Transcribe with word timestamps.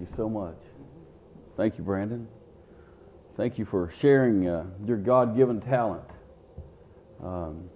you 0.00 0.08
so 0.16 0.28
much. 0.28 0.56
Thank 1.56 1.76
you, 1.76 1.84
Brandon. 1.84 2.26
Thank 3.36 3.58
you 3.58 3.64
for 3.64 3.92
sharing 4.00 4.48
uh, 4.48 4.64
your 4.86 4.96
God 4.96 5.36
given 5.36 5.60
talent. 5.60 6.04
Um, 7.22 7.68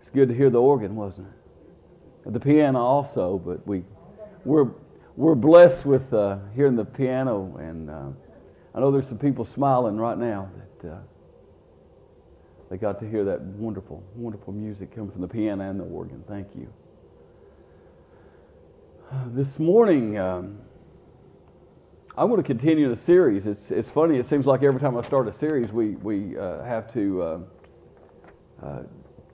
it's 0.00 0.10
good 0.10 0.28
to 0.28 0.34
hear 0.34 0.50
the 0.50 0.60
organ, 0.60 0.94
wasn't 0.94 1.28
it? 1.28 2.32
The 2.32 2.40
piano 2.40 2.78
also, 2.78 3.38
but 3.38 3.66
we, 3.66 3.84
we're, 4.44 4.68
we're 5.16 5.34
blessed 5.34 5.86
with 5.86 6.12
uh, 6.12 6.38
hearing 6.54 6.76
the 6.76 6.84
piano, 6.84 7.56
and 7.58 7.88
uh, 7.88 8.08
I 8.74 8.80
know 8.80 8.90
there's 8.90 9.08
some 9.08 9.18
people 9.18 9.46
smiling 9.46 9.96
right 9.96 10.18
now 10.18 10.50
that 10.82 10.90
uh, 10.92 10.98
they 12.70 12.76
got 12.76 13.00
to 13.00 13.08
hear 13.08 13.24
that 13.24 13.40
wonderful, 13.40 14.02
wonderful 14.14 14.52
music 14.52 14.94
coming 14.94 15.10
from 15.10 15.22
the 15.22 15.28
piano 15.28 15.68
and 15.68 15.80
the 15.80 15.84
organ. 15.84 16.22
Thank 16.28 16.48
you. 16.54 16.70
This 19.28 19.58
morning, 19.58 20.18
um, 20.18 20.58
I 22.14 22.24
want 22.24 22.40
to 22.40 22.42
continue 22.42 22.94
the 22.94 23.00
series. 23.00 23.46
It's, 23.46 23.70
it's 23.70 23.88
funny, 23.88 24.18
it 24.18 24.28
seems 24.28 24.44
like 24.44 24.62
every 24.62 24.78
time 24.78 24.98
I 24.98 25.02
start 25.02 25.26
a 25.28 25.32
series, 25.32 25.72
we, 25.72 25.92
we 25.96 26.36
uh, 26.36 26.62
have 26.62 26.92
to 26.92 27.22
uh, 27.22 27.38
uh, 28.62 28.82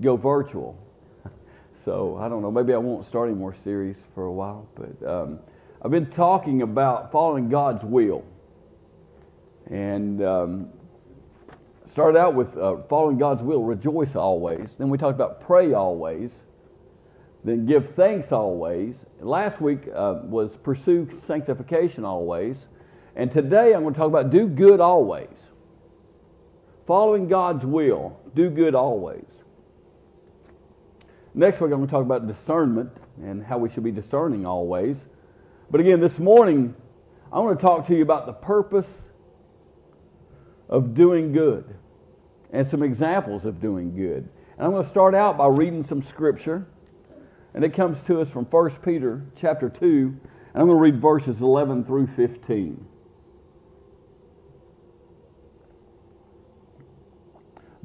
go 0.00 0.16
virtual. 0.16 0.78
So 1.84 2.16
I 2.18 2.30
don't 2.30 2.40
know, 2.40 2.50
maybe 2.50 2.72
I 2.72 2.78
won't 2.78 3.04
start 3.04 3.28
any 3.28 3.36
more 3.36 3.54
series 3.62 3.98
for 4.14 4.24
a 4.24 4.32
while, 4.32 4.66
but 4.74 5.06
um, 5.06 5.38
I've 5.82 5.90
been 5.90 6.08
talking 6.10 6.62
about 6.62 7.12
following 7.12 7.50
God's 7.50 7.84
will. 7.84 8.24
And 9.70 10.22
um, 10.22 10.68
started 11.92 12.18
out 12.18 12.34
with 12.34 12.56
uh, 12.56 12.76
following 12.88 13.18
God's 13.18 13.42
will, 13.42 13.64
rejoice 13.64 14.14
always. 14.14 14.70
Then 14.78 14.88
we 14.88 14.96
talked 14.96 15.16
about 15.16 15.42
pray 15.42 15.74
always. 15.74 16.30
Then 17.44 17.66
give 17.66 17.90
thanks 17.94 18.32
always. 18.32 18.96
Last 19.20 19.60
week 19.60 19.86
uh, 19.94 20.20
was 20.24 20.56
pursue 20.56 21.08
sanctification 21.26 22.04
always. 22.04 22.56
And 23.16 23.30
today 23.30 23.74
I'm 23.74 23.82
going 23.82 23.94
to 23.94 23.98
talk 23.98 24.08
about 24.08 24.30
do 24.30 24.48
good 24.48 24.80
always. 24.80 25.28
Following 26.86 27.28
God's 27.28 27.64
will, 27.64 28.18
do 28.34 28.50
good 28.50 28.74
always. 28.74 29.24
Next 31.34 31.60
week 31.60 31.72
I'm 31.72 31.78
going 31.78 31.86
to 31.86 31.90
talk 31.90 32.02
about 32.02 32.26
discernment 32.26 32.90
and 33.22 33.44
how 33.44 33.58
we 33.58 33.68
should 33.68 33.84
be 33.84 33.90
discerning 33.90 34.46
always. 34.46 34.96
But 35.70 35.80
again, 35.80 36.00
this 36.00 36.18
morning 36.18 36.74
I 37.32 37.40
want 37.40 37.58
to 37.58 37.66
talk 37.66 37.86
to 37.88 37.94
you 37.94 38.02
about 38.02 38.26
the 38.26 38.32
purpose 38.32 38.88
of 40.68 40.94
doing 40.94 41.32
good 41.32 41.74
and 42.52 42.66
some 42.66 42.82
examples 42.82 43.44
of 43.44 43.60
doing 43.60 43.94
good. 43.94 44.28
And 44.56 44.66
I'm 44.66 44.70
going 44.70 44.84
to 44.84 44.90
start 44.90 45.14
out 45.14 45.36
by 45.36 45.48
reading 45.48 45.84
some 45.84 46.02
scripture. 46.02 46.66
And 47.54 47.64
it 47.64 47.72
comes 47.72 48.00
to 48.02 48.20
us 48.20 48.28
from 48.28 48.44
1 48.46 48.70
Peter 48.84 49.22
chapter 49.36 49.68
2, 49.68 49.86
and 49.86 50.20
I'm 50.54 50.66
going 50.66 50.76
to 50.76 50.82
read 50.82 51.00
verses 51.00 51.40
11 51.40 51.84
through 51.84 52.08
15. 52.08 52.84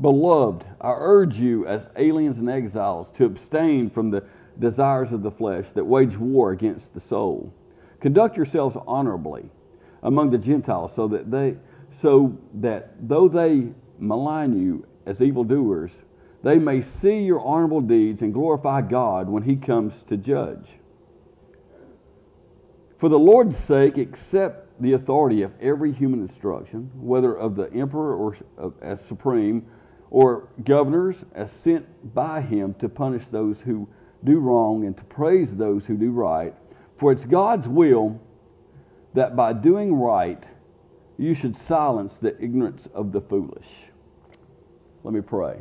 Beloved, 0.02 0.66
I 0.82 0.92
urge 0.98 1.38
you 1.38 1.68
as 1.68 1.88
aliens 1.98 2.38
and 2.38 2.50
exiles 2.50 3.10
to 3.16 3.26
abstain 3.26 3.90
from 3.90 4.10
the 4.10 4.24
desires 4.58 5.12
of 5.12 5.22
the 5.22 5.32
flesh 5.32 5.66
that 5.74 5.86
wage 5.86 6.18
war 6.18 6.52
against 6.52 6.94
the 6.94 7.02
soul. 7.02 7.54
Conduct 8.00 8.38
yourselves 8.38 8.78
honorably 8.88 9.50
among 10.04 10.32
the 10.32 10.38
Gentiles 10.38 10.94
so 10.96 11.08
that 11.10 11.30
they 11.30 11.58
so 12.02 12.38
that 12.56 12.94
though 13.08 13.28
they 13.28 13.68
malign 13.98 14.58
you 14.58 14.86
as 15.06 15.22
evildoers, 15.22 15.92
they 16.44 16.58
may 16.58 16.82
see 16.82 17.20
your 17.20 17.42
honorable 17.42 17.82
deeds 17.82 18.22
and 18.22 18.34
glorify 18.34 18.82
God 18.82 19.28
when 19.30 19.44
he 19.44 19.56
comes 19.56 20.04
to 20.04 20.18
judge. 20.18 20.68
For 22.98 23.10
the 23.10 23.20
Lord's 23.20 23.58
sake, 23.58 23.98
accept 23.98 24.82
the 24.82 24.94
authority 24.94 25.42
of 25.42 25.52
every 25.62 25.92
human 25.92 26.22
instruction, 26.22 26.92
whether 26.96 27.36
of 27.36 27.56
the 27.56 27.72
emperor 27.74 28.16
or 28.16 28.38
as 28.82 29.04
supreme, 29.06 29.66
or 30.12 30.50
governors 30.64 31.18
as 31.34 31.52
sent 31.52 31.86
by 32.14 32.42
him 32.42 32.74
to 32.76 32.90
punish 32.90 33.24
those 33.28 33.60
who 33.62 33.88
do 34.24 34.40
wrong 34.40 34.86
and 34.86 34.98
to 34.98 35.04
praise 35.06 35.56
those 35.56 35.86
who 35.86 35.96
do 35.96 36.12
right. 36.12 36.54
For 36.98 37.12
it's 37.12 37.26
God's 37.26 37.68
will 37.68 38.20
that 39.14 39.36
by 39.36 39.54
doing 39.54 39.94
right, 39.94 40.44
you 41.18 41.34
should 41.34 41.56
silence 41.56 42.14
the 42.14 42.42
ignorance 42.42 42.88
of 42.94 43.12
the 43.12 43.22
foolish. 43.22 43.68
Let 45.04 45.14
me 45.14 45.22
pray. 45.22 45.60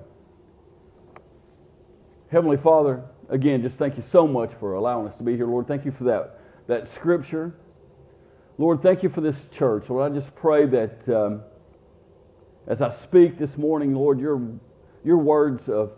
Heavenly 2.31 2.59
Father, 2.59 3.03
again, 3.29 3.63
just 3.63 3.77
thank 3.77 3.97
you 3.97 4.05
so 4.11 4.27
much 4.27 4.53
for 4.61 4.75
allowing 4.75 5.09
us 5.09 5.17
to 5.17 5.23
be 5.23 5.37
here, 5.37 5.47
Lord. 5.47 5.67
Thank 5.67 5.85
you 5.85 5.93
for 5.93 6.05
that, 6.05 6.41
that 6.67 6.93
scripture. 6.95 7.55
Lord, 8.59 8.83
thank 8.83 9.03
you 9.03 9.09
for 9.09 9.21
this 9.21 9.37
church. 9.53 9.89
Lord, 9.89 10.13
I 10.13 10.15
just 10.15 10.35
pray 10.35 10.67
that 10.67 11.09
um, 11.09 11.43
as 12.67 12.83
I 12.83 12.91
speak 12.91 13.39
this 13.39 13.57
morning, 13.57 13.95
Lord, 13.95 14.21
your, 14.21 14.43
your 15.05 15.17
words 15.17 15.69
of, 15.69 15.93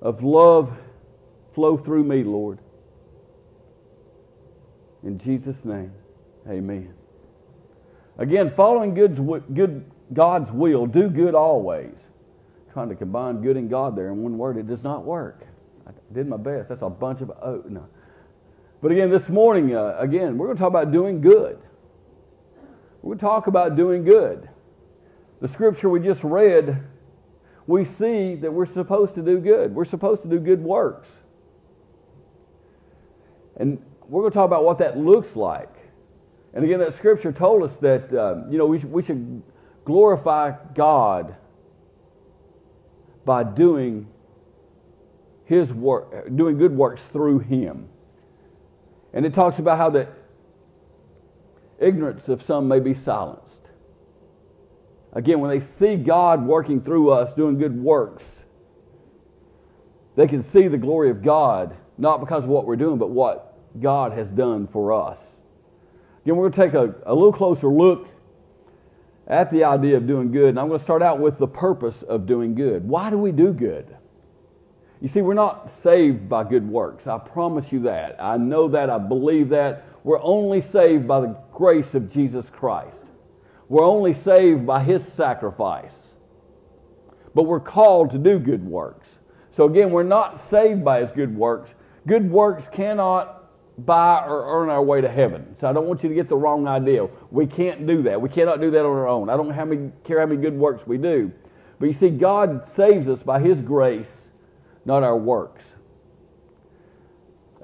of 0.00 0.24
love 0.24 0.76
flow 1.54 1.76
through 1.76 2.04
me, 2.04 2.24
Lord. 2.24 2.58
In 5.04 5.18
Jesus' 5.18 5.64
name. 5.64 5.92
Amen. 6.48 6.94
Again, 8.18 8.52
following 8.56 8.94
good, 8.94 9.16
good 9.54 9.84
God's 10.12 10.50
will, 10.50 10.86
do 10.86 11.08
good 11.08 11.34
always. 11.34 11.94
Trying 12.72 12.88
to 12.88 12.94
combine 12.94 13.42
good 13.42 13.56
and 13.56 13.68
God 13.68 13.96
there 13.96 14.08
in 14.08 14.22
one 14.22 14.38
word, 14.38 14.56
it 14.56 14.66
does 14.66 14.82
not 14.82 15.04
work. 15.04 15.44
I 15.86 15.90
did 16.14 16.26
my 16.26 16.38
best. 16.38 16.70
That's 16.70 16.82
a 16.82 16.88
bunch 16.88 17.20
of 17.20 17.30
oh 17.30 17.62
no. 17.68 17.86
But 18.80 18.92
again, 18.92 19.10
this 19.10 19.28
morning, 19.28 19.76
uh, 19.76 19.96
again, 19.98 20.38
we're 20.38 20.46
going 20.46 20.56
to 20.56 20.60
talk 20.60 20.70
about 20.70 20.90
doing 20.90 21.20
good. 21.20 21.58
We're 23.02 23.10
going 23.10 23.18
to 23.18 23.24
talk 23.24 23.46
about 23.46 23.76
doing 23.76 24.04
good. 24.04 24.48
The 25.40 25.48
scripture 25.48 25.88
we 25.88 26.00
just 26.00 26.24
read, 26.24 26.82
we 27.66 27.84
see 27.84 28.36
that 28.36 28.52
we're 28.52 28.66
supposed 28.66 29.14
to 29.16 29.22
do 29.22 29.38
good. 29.38 29.74
We're 29.74 29.84
supposed 29.84 30.22
to 30.22 30.28
do 30.28 30.38
good 30.38 30.62
works. 30.62 31.08
And 33.56 33.84
we're 34.08 34.22
going 34.22 34.32
to 34.32 34.36
talk 34.36 34.46
about 34.46 34.64
what 34.64 34.78
that 34.78 34.98
looks 34.98 35.36
like. 35.36 35.72
And 36.54 36.64
again, 36.64 36.80
that 36.80 36.96
scripture 36.96 37.32
told 37.32 37.62
us 37.62 37.76
that 37.80 38.12
um, 38.18 38.50
you 38.50 38.58
know 38.58 38.66
we, 38.66 38.78
we 38.78 39.02
should 39.02 39.42
glorify 39.84 40.52
God 40.74 41.36
by 43.24 43.44
doing 43.44 44.06
His 45.44 45.72
work, 45.72 46.34
doing 46.34 46.58
good 46.58 46.76
works 46.76 47.02
through 47.12 47.40
Him. 47.40 47.88
And 49.12 49.26
it 49.26 49.34
talks 49.34 49.58
about 49.58 49.78
how 49.78 49.90
the 49.90 50.08
ignorance 51.78 52.28
of 52.28 52.42
some 52.42 52.68
may 52.68 52.80
be 52.80 52.94
silenced. 52.94 53.52
Again, 55.12 55.40
when 55.40 55.50
they 55.50 55.64
see 55.78 55.96
God 55.96 56.46
working 56.46 56.80
through 56.80 57.10
us, 57.10 57.34
doing 57.34 57.58
good 57.58 57.78
works, 57.78 58.24
they 60.16 60.26
can 60.26 60.42
see 60.42 60.68
the 60.68 60.78
glory 60.78 61.10
of 61.10 61.22
God, 61.22 61.76
not 61.98 62.20
because 62.20 62.44
of 62.44 62.50
what 62.50 62.66
we're 62.66 62.76
doing, 62.76 62.98
but 62.98 63.10
what 63.10 63.58
God 63.80 64.12
has 64.12 64.30
done 64.30 64.66
for 64.68 64.92
us. 64.92 65.18
Again, 66.24 66.36
we're 66.36 66.48
going 66.48 66.70
to 66.70 66.72
take 66.72 66.74
a, 66.74 67.10
a 67.10 67.14
little 67.14 67.32
closer 67.32 67.68
look 67.68 68.08
at 69.26 69.50
the 69.50 69.64
idea 69.64 69.96
of 69.96 70.06
doing 70.06 70.32
good, 70.32 70.50
and 70.50 70.58
I'm 70.58 70.68
going 70.68 70.78
to 70.78 70.84
start 70.84 71.02
out 71.02 71.20
with 71.20 71.38
the 71.38 71.46
purpose 71.46 72.02
of 72.02 72.26
doing 72.26 72.54
good. 72.54 72.86
Why 72.86 73.10
do 73.10 73.18
we 73.18 73.32
do 73.32 73.52
good? 73.52 73.96
You 75.00 75.08
see, 75.08 75.20
we're 75.20 75.34
not 75.34 75.70
saved 75.82 76.28
by 76.28 76.44
good 76.44 76.68
works. 76.68 77.06
I 77.06 77.18
promise 77.18 77.72
you 77.72 77.80
that. 77.82 78.22
I 78.22 78.36
know 78.36 78.68
that. 78.68 78.90
I 78.90 78.98
believe 78.98 79.48
that. 79.48 79.84
We're 80.04 80.22
only 80.22 80.60
saved 80.60 81.06
by 81.06 81.20
the 81.20 81.36
grace 81.52 81.94
of 81.94 82.12
Jesus 82.12 82.48
Christ. 82.50 83.02
We're 83.68 83.84
only 83.84 84.14
saved 84.14 84.66
by 84.66 84.82
His 84.82 85.04
sacrifice. 85.04 85.94
But 87.34 87.44
we're 87.44 87.60
called 87.60 88.10
to 88.10 88.18
do 88.18 88.38
good 88.38 88.64
works. 88.64 89.08
So 89.56 89.64
again, 89.64 89.90
we're 89.90 90.02
not 90.02 90.48
saved 90.50 90.84
by 90.84 91.00
His 91.00 91.10
good 91.12 91.36
works. 91.36 91.70
Good 92.06 92.30
works 92.30 92.64
cannot 92.72 93.41
buy 93.78 94.24
or 94.26 94.62
earn 94.62 94.68
our 94.68 94.82
way 94.82 95.00
to 95.00 95.08
heaven. 95.08 95.56
So 95.60 95.68
I 95.68 95.72
don't 95.72 95.86
want 95.86 96.02
you 96.02 96.08
to 96.08 96.14
get 96.14 96.28
the 96.28 96.36
wrong 96.36 96.66
idea. 96.66 97.08
We 97.30 97.46
can't 97.46 97.86
do 97.86 98.02
that. 98.02 98.20
We 98.20 98.28
cannot 98.28 98.60
do 98.60 98.70
that 98.70 98.80
on 98.80 98.86
our 98.86 99.08
own. 99.08 99.30
I 99.30 99.36
don't 99.36 99.52
care 100.04 100.20
how 100.20 100.26
many 100.26 100.40
good 100.40 100.56
works 100.56 100.86
we 100.86 100.98
do. 100.98 101.32
But 101.78 101.86
you 101.86 101.94
see, 101.94 102.10
God 102.10 102.68
saves 102.76 103.08
us 103.08 103.22
by 103.22 103.40
His 103.40 103.60
grace, 103.60 104.06
not 104.84 105.02
our 105.02 105.16
works. 105.16 105.64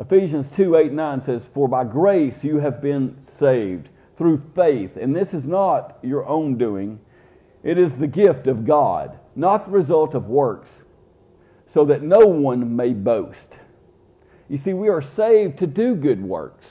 Ephesians 0.00 0.46
2 0.56 0.76
8 0.76 0.92
9 0.92 1.20
says, 1.22 1.42
For 1.52 1.68
by 1.68 1.84
grace 1.84 2.42
you 2.42 2.58
have 2.58 2.80
been 2.80 3.16
saved 3.38 3.88
through 4.16 4.42
faith. 4.54 4.96
And 4.96 5.14
this 5.14 5.34
is 5.34 5.44
not 5.44 5.98
your 6.02 6.26
own 6.26 6.56
doing, 6.56 6.98
it 7.62 7.78
is 7.78 7.96
the 7.96 8.06
gift 8.06 8.46
of 8.46 8.64
God, 8.64 9.18
not 9.36 9.66
the 9.66 9.72
result 9.72 10.14
of 10.14 10.26
works, 10.26 10.70
so 11.72 11.84
that 11.84 12.02
no 12.02 12.26
one 12.26 12.74
may 12.74 12.92
boast. 12.92 13.50
You 14.48 14.58
see, 14.58 14.72
we 14.72 14.88
are 14.88 15.02
saved 15.02 15.58
to 15.58 15.66
do 15.66 15.94
good 15.94 16.22
works. 16.22 16.66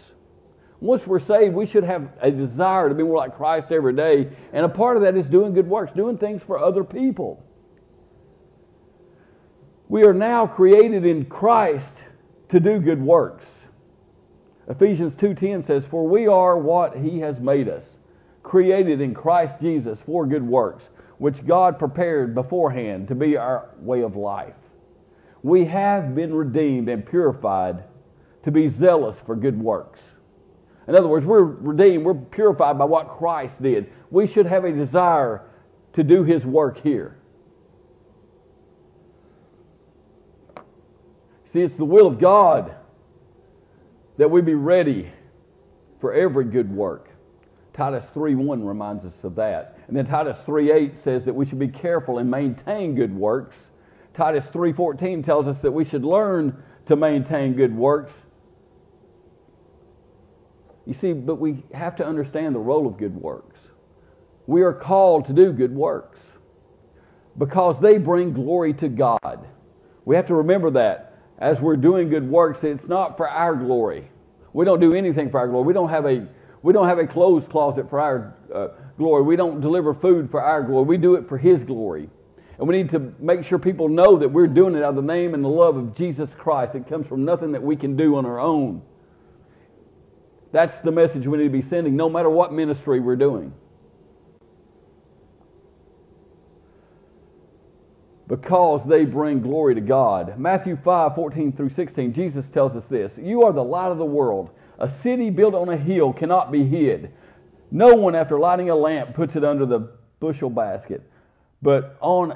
Once 0.79 1.07
we're 1.07 1.19
saved, 1.19 1.55
we 1.55 1.65
should 1.65 1.83
have 1.83 2.09
a 2.21 2.29
desire 2.29 2.89
to 2.89 2.95
be 2.95 3.03
more 3.03 3.17
like 3.17 3.35
Christ 3.35 3.71
every 3.71 3.93
day. 3.93 4.29
And 4.53 4.65
a 4.65 4.69
part 4.69 4.95
of 4.95 5.03
that 5.03 5.15
is 5.15 5.27
doing 5.27 5.53
good 5.53 5.67
works, 5.67 5.91
doing 5.91 6.17
things 6.17 6.43
for 6.43 6.59
other 6.59 6.83
people. 6.83 7.43
We 9.89 10.05
are 10.05 10.13
now 10.13 10.45
created 10.45 11.05
in 11.05 11.25
Christ 11.25 11.95
to 12.49 12.59
do 12.59 12.79
good 12.79 13.01
works. 13.01 13.45
Ephesians 14.67 15.15
2:10 15.15 15.63
says, 15.63 15.85
"For 15.85 16.05
we 16.05 16.27
are 16.27 16.57
what 16.57 16.97
he 16.97 17.19
has 17.21 17.39
made 17.39 17.69
us, 17.69 17.97
created 18.43 19.01
in 19.01 19.13
Christ 19.13 19.59
Jesus 19.59 20.01
for 20.01 20.25
good 20.25 20.47
works, 20.47 20.89
which 21.19 21.47
God 21.47 21.79
prepared 21.79 22.35
beforehand 22.35 23.07
to 23.07 23.15
be 23.15 23.37
our 23.37 23.69
way 23.81 24.01
of 24.01 24.15
life." 24.15 24.66
We 25.47 25.63
have 25.63 26.13
been 26.13 26.35
redeemed 26.35 26.89
and 26.89 27.05
purified 27.05 27.85
to 28.43 28.51
be 28.51 28.67
zealous 28.67 29.17
for 29.25 29.33
good 29.33 29.57
works. 29.57 30.01
In 30.89 30.95
other 30.95 31.07
words, 31.07 31.25
we're 31.25 31.45
redeemed, 31.45 32.05
we're 32.05 32.15
purified 32.15 32.77
by 32.77 32.83
what 32.83 33.07
Christ 33.07 33.61
did. 33.61 33.89
We 34.11 34.27
should 34.27 34.45
have 34.45 34.65
a 34.65 34.73
desire 34.73 35.43
to 35.93 36.03
do 36.03 36.25
his 36.25 36.45
work 36.45 36.77
here. 36.81 37.15
See, 41.53 41.61
it's 41.61 41.75
the 41.75 41.85
will 41.85 42.07
of 42.07 42.19
God 42.19 42.75
that 44.17 44.29
we 44.29 44.41
be 44.41 44.53
ready 44.53 45.09
for 46.01 46.11
every 46.11 46.43
good 46.43 46.69
work. 46.69 47.09
Titus 47.73 48.03
3:1 48.13 48.67
reminds 48.67 49.05
us 49.05 49.23
of 49.23 49.35
that. 49.35 49.77
And 49.87 49.95
then 49.95 50.07
Titus 50.07 50.41
3:8 50.41 50.97
says 50.97 51.23
that 51.23 51.33
we 51.33 51.45
should 51.45 51.59
be 51.59 51.69
careful 51.69 52.17
and 52.17 52.29
maintain 52.29 52.95
good 52.95 53.15
works 53.15 53.66
Titus 54.17 54.47
3:14 54.47 55.23
tells 55.23 55.45
us 55.45 55.61
that 55.61 55.71
we 55.71 55.83
should 55.85 56.03
learn 56.03 56.57
to 56.87 56.95
maintain 56.95 57.53
good 57.53 57.77
works. 57.77 58.13
You 60.87 60.95
see, 60.95 61.13
but 61.13 61.35
we 61.35 61.63
have 61.71 61.95
to 61.97 62.05
understand 62.05 62.55
the 62.55 62.59
role 62.59 62.87
of 62.87 62.97
good 62.97 63.15
works. 63.15 63.59
We 64.47 64.63
are 64.63 64.73
called 64.73 65.25
to 65.25 65.33
do 65.33 65.53
good 65.53 65.75
works 65.75 66.19
because 67.37 67.79
they 67.79 67.99
bring 67.99 68.33
glory 68.33 68.73
to 68.75 68.89
God. 68.89 69.47
We 70.05 70.15
have 70.15 70.25
to 70.27 70.35
remember 70.35 70.71
that 70.71 71.19
as 71.37 71.61
we're 71.61 71.77
doing 71.77 72.09
good 72.09 72.27
works, 72.27 72.63
it's 72.63 72.87
not 72.87 73.17
for 73.17 73.29
our 73.29 73.55
glory. 73.55 74.09
We 74.51 74.65
don't 74.65 74.79
do 74.79 74.95
anything 74.95 75.29
for 75.29 75.39
our 75.39 75.47
glory. 75.47 75.67
We 75.67 75.73
don't 75.73 75.89
have 75.89 76.07
a 76.07 76.27
we 76.63 76.73
don't 76.73 76.87
have 76.87 76.97
a 76.97 77.05
clothes 77.05 77.47
closet 77.47 77.87
for 77.87 77.99
our 77.99 78.33
uh, 78.51 78.69
glory. 78.97 79.21
We 79.21 79.35
don't 79.35 79.61
deliver 79.61 79.93
food 79.93 80.31
for 80.31 80.41
our 80.41 80.63
glory. 80.63 80.85
We 80.85 80.97
do 80.97 81.13
it 81.13 81.29
for 81.29 81.37
His 81.37 81.61
glory. 81.63 82.09
And 82.59 82.67
we 82.67 82.75
need 82.75 82.89
to 82.89 83.13
make 83.19 83.43
sure 83.43 83.59
people 83.59 83.87
know 83.87 84.17
that 84.17 84.29
we're 84.29 84.47
doing 84.47 84.75
it 84.75 84.83
out 84.83 84.89
of 84.89 84.95
the 84.95 85.01
name 85.01 85.33
and 85.35 85.43
the 85.43 85.49
love 85.49 85.77
of 85.77 85.95
Jesus 85.95 86.33
Christ. 86.33 86.73
It 86.73 86.87
comes 86.87 87.05
from 87.05 87.23
nothing 87.23 87.51
that 87.51 87.61
we 87.61 87.75
can 87.75 87.95
do 87.95 88.15
on 88.15 88.25
our 88.25 88.39
own. 88.39 88.81
That's 90.51 90.79
the 90.79 90.91
message 90.91 91.27
we 91.27 91.37
need 91.37 91.43
to 91.45 91.49
be 91.49 91.61
sending, 91.61 91.95
no 91.95 92.09
matter 92.09 92.29
what 92.29 92.51
ministry 92.51 92.99
we're 92.99 93.15
doing. 93.15 93.53
Because 98.27 98.83
they 98.85 99.05
bring 99.05 99.41
glory 99.41 99.75
to 99.75 99.81
God. 99.81 100.37
Matthew 100.39 100.77
5 100.83 101.15
14 101.15 101.53
through 101.53 101.69
16, 101.69 102.11
Jesus 102.11 102.49
tells 102.49 102.75
us 102.75 102.87
this 102.87 103.13
You 103.17 103.43
are 103.43 103.53
the 103.53 103.63
light 103.63 103.91
of 103.91 103.99
the 103.99 104.05
world. 104.05 104.49
A 104.79 104.89
city 104.89 105.29
built 105.29 105.53
on 105.53 105.69
a 105.69 105.77
hill 105.77 106.11
cannot 106.11 106.51
be 106.51 106.65
hid. 106.65 107.11
No 107.71 107.93
one, 107.93 108.15
after 108.15 108.39
lighting 108.39 108.69
a 108.69 108.75
lamp, 108.75 109.13
puts 109.13 109.35
it 109.35 109.43
under 109.43 109.65
the 109.65 109.91
bushel 110.19 110.49
basket 110.49 111.03
but 111.61 111.97
on 112.01 112.35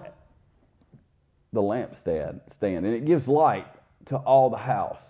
the 1.54 1.62
lampstand 1.62 2.40
stand, 2.56 2.86
and 2.86 2.94
it 2.96 3.06
gives 3.06 3.28
light 3.28 3.68
to 4.06 4.18
all 4.18 4.50
the 4.50 4.58
house. 4.58 5.02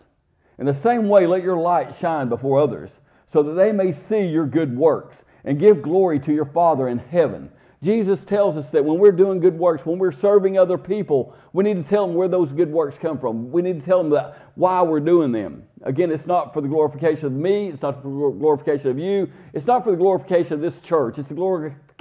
In 0.57 0.65
the 0.65 0.75
same 0.75 1.07
way, 1.07 1.25
let 1.27 1.43
your 1.43 1.57
light 1.57 1.95
shine 1.99 2.29
before 2.29 2.59
others, 2.59 2.89
so 3.31 3.43
that 3.43 3.53
they 3.53 3.71
may 3.71 3.93
see 3.93 4.21
your 4.21 4.45
good 4.45 4.75
works 4.75 5.17
and 5.43 5.59
give 5.59 5.81
glory 5.81 6.19
to 6.19 6.33
your 6.33 6.45
Father 6.45 6.87
in 6.87 6.97
heaven. 6.97 7.49
Jesus 7.83 8.23
tells 8.25 8.57
us 8.57 8.69
that 8.69 8.85
when 8.85 8.99
we're 8.99 9.11
doing 9.11 9.39
good 9.39 9.57
works, 9.57 9.87
when 9.87 9.97
we're 9.97 10.11
serving 10.11 10.57
other 10.57 10.77
people, 10.77 11.35
we 11.51 11.63
need 11.63 11.83
to 11.83 11.89
tell 11.89 12.05
them 12.05 12.15
where 12.15 12.27
those 12.27 12.53
good 12.53 12.69
works 12.69 12.95
come 12.95 13.17
from. 13.17 13.51
We 13.51 13.63
need 13.63 13.79
to 13.79 13.85
tell 13.85 14.03
them 14.03 14.11
that 14.11 14.37
why 14.53 14.83
we're 14.83 14.99
doing 14.99 15.31
them. 15.31 15.63
Again, 15.81 16.11
it's 16.11 16.27
not 16.27 16.53
for 16.53 16.61
the 16.61 16.67
glorification 16.67 17.25
of 17.25 17.31
me, 17.31 17.69
it's 17.69 17.81
not 17.81 18.03
for 18.03 18.09
the 18.09 18.37
glorification 18.37 18.91
of 18.91 18.99
you, 18.99 19.31
it's 19.53 19.65
not 19.65 19.83
for 19.83 19.89
the 19.89 19.97
glorification 19.97 20.53
of 20.53 20.61
this 20.61 20.79
church, 20.81 21.17
it's 21.17 21.27
the 21.27 21.33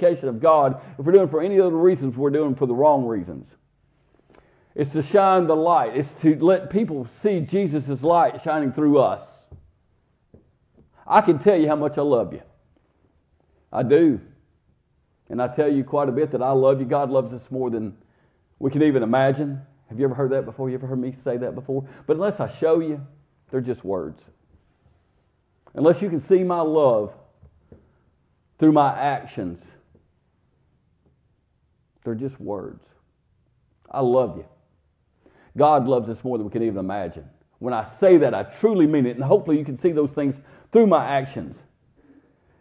of 0.01 0.39
God. 0.39 0.81
If 0.97 1.05
we're 1.05 1.11
doing 1.11 1.29
for 1.29 1.41
any 1.41 1.59
other 1.59 1.75
reasons, 1.75 2.15
we're 2.17 2.29
doing 2.29 2.55
for 2.55 2.65
the 2.65 2.73
wrong 2.73 3.05
reasons. 3.05 3.47
It's 4.73 4.91
to 4.91 5.03
shine 5.03 5.47
the 5.47 5.55
light, 5.55 5.97
it's 5.97 6.13
to 6.21 6.35
let 6.39 6.69
people 6.69 7.07
see 7.21 7.41
Jesus' 7.41 8.03
light 8.03 8.41
shining 8.41 8.71
through 8.71 8.99
us. 8.99 9.21
I 11.05 11.21
can 11.21 11.39
tell 11.39 11.59
you 11.59 11.67
how 11.67 11.75
much 11.75 11.97
I 11.97 12.01
love 12.01 12.33
you. 12.33 12.41
I 13.71 13.83
do. 13.83 14.19
And 15.29 15.41
I 15.41 15.47
tell 15.47 15.71
you 15.71 15.83
quite 15.83 16.09
a 16.09 16.11
bit 16.11 16.31
that 16.31 16.41
I 16.41 16.51
love 16.51 16.79
you. 16.79 16.85
God 16.85 17.09
loves 17.09 17.33
us 17.33 17.41
more 17.51 17.69
than 17.69 17.97
we 18.59 18.71
can 18.71 18.83
even 18.83 19.03
imagine. 19.03 19.61
Have 19.89 19.99
you 19.99 20.05
ever 20.05 20.13
heard 20.13 20.31
that 20.31 20.45
before? 20.45 20.69
You 20.69 20.75
ever 20.75 20.87
heard 20.87 20.99
me 20.99 21.13
say 21.23 21.37
that 21.37 21.55
before? 21.55 21.85
But 22.07 22.15
unless 22.15 22.39
I 22.39 22.49
show 22.49 22.79
you, 22.79 23.05
they're 23.49 23.61
just 23.61 23.83
words. 23.83 24.23
Unless 25.73 26.01
you 26.01 26.09
can 26.09 26.25
see 26.27 26.43
my 26.43 26.61
love 26.61 27.13
through 28.59 28.71
my 28.71 28.97
actions, 28.97 29.61
they're 32.03 32.15
just 32.15 32.39
words. 32.39 32.85
I 33.89 34.01
love 34.01 34.37
you. 34.37 34.45
God 35.57 35.85
loves 35.85 36.09
us 36.09 36.23
more 36.23 36.37
than 36.37 36.45
we 36.45 36.51
can 36.51 36.63
even 36.63 36.77
imagine. 36.77 37.25
When 37.59 37.73
I 37.73 37.87
say 37.99 38.17
that, 38.17 38.33
I 38.33 38.43
truly 38.43 38.87
mean 38.87 39.05
it, 39.05 39.15
and 39.15 39.23
hopefully 39.23 39.57
you 39.57 39.65
can 39.65 39.77
see 39.77 39.91
those 39.91 40.11
things 40.11 40.35
through 40.71 40.87
my 40.87 41.05
actions. 41.05 41.55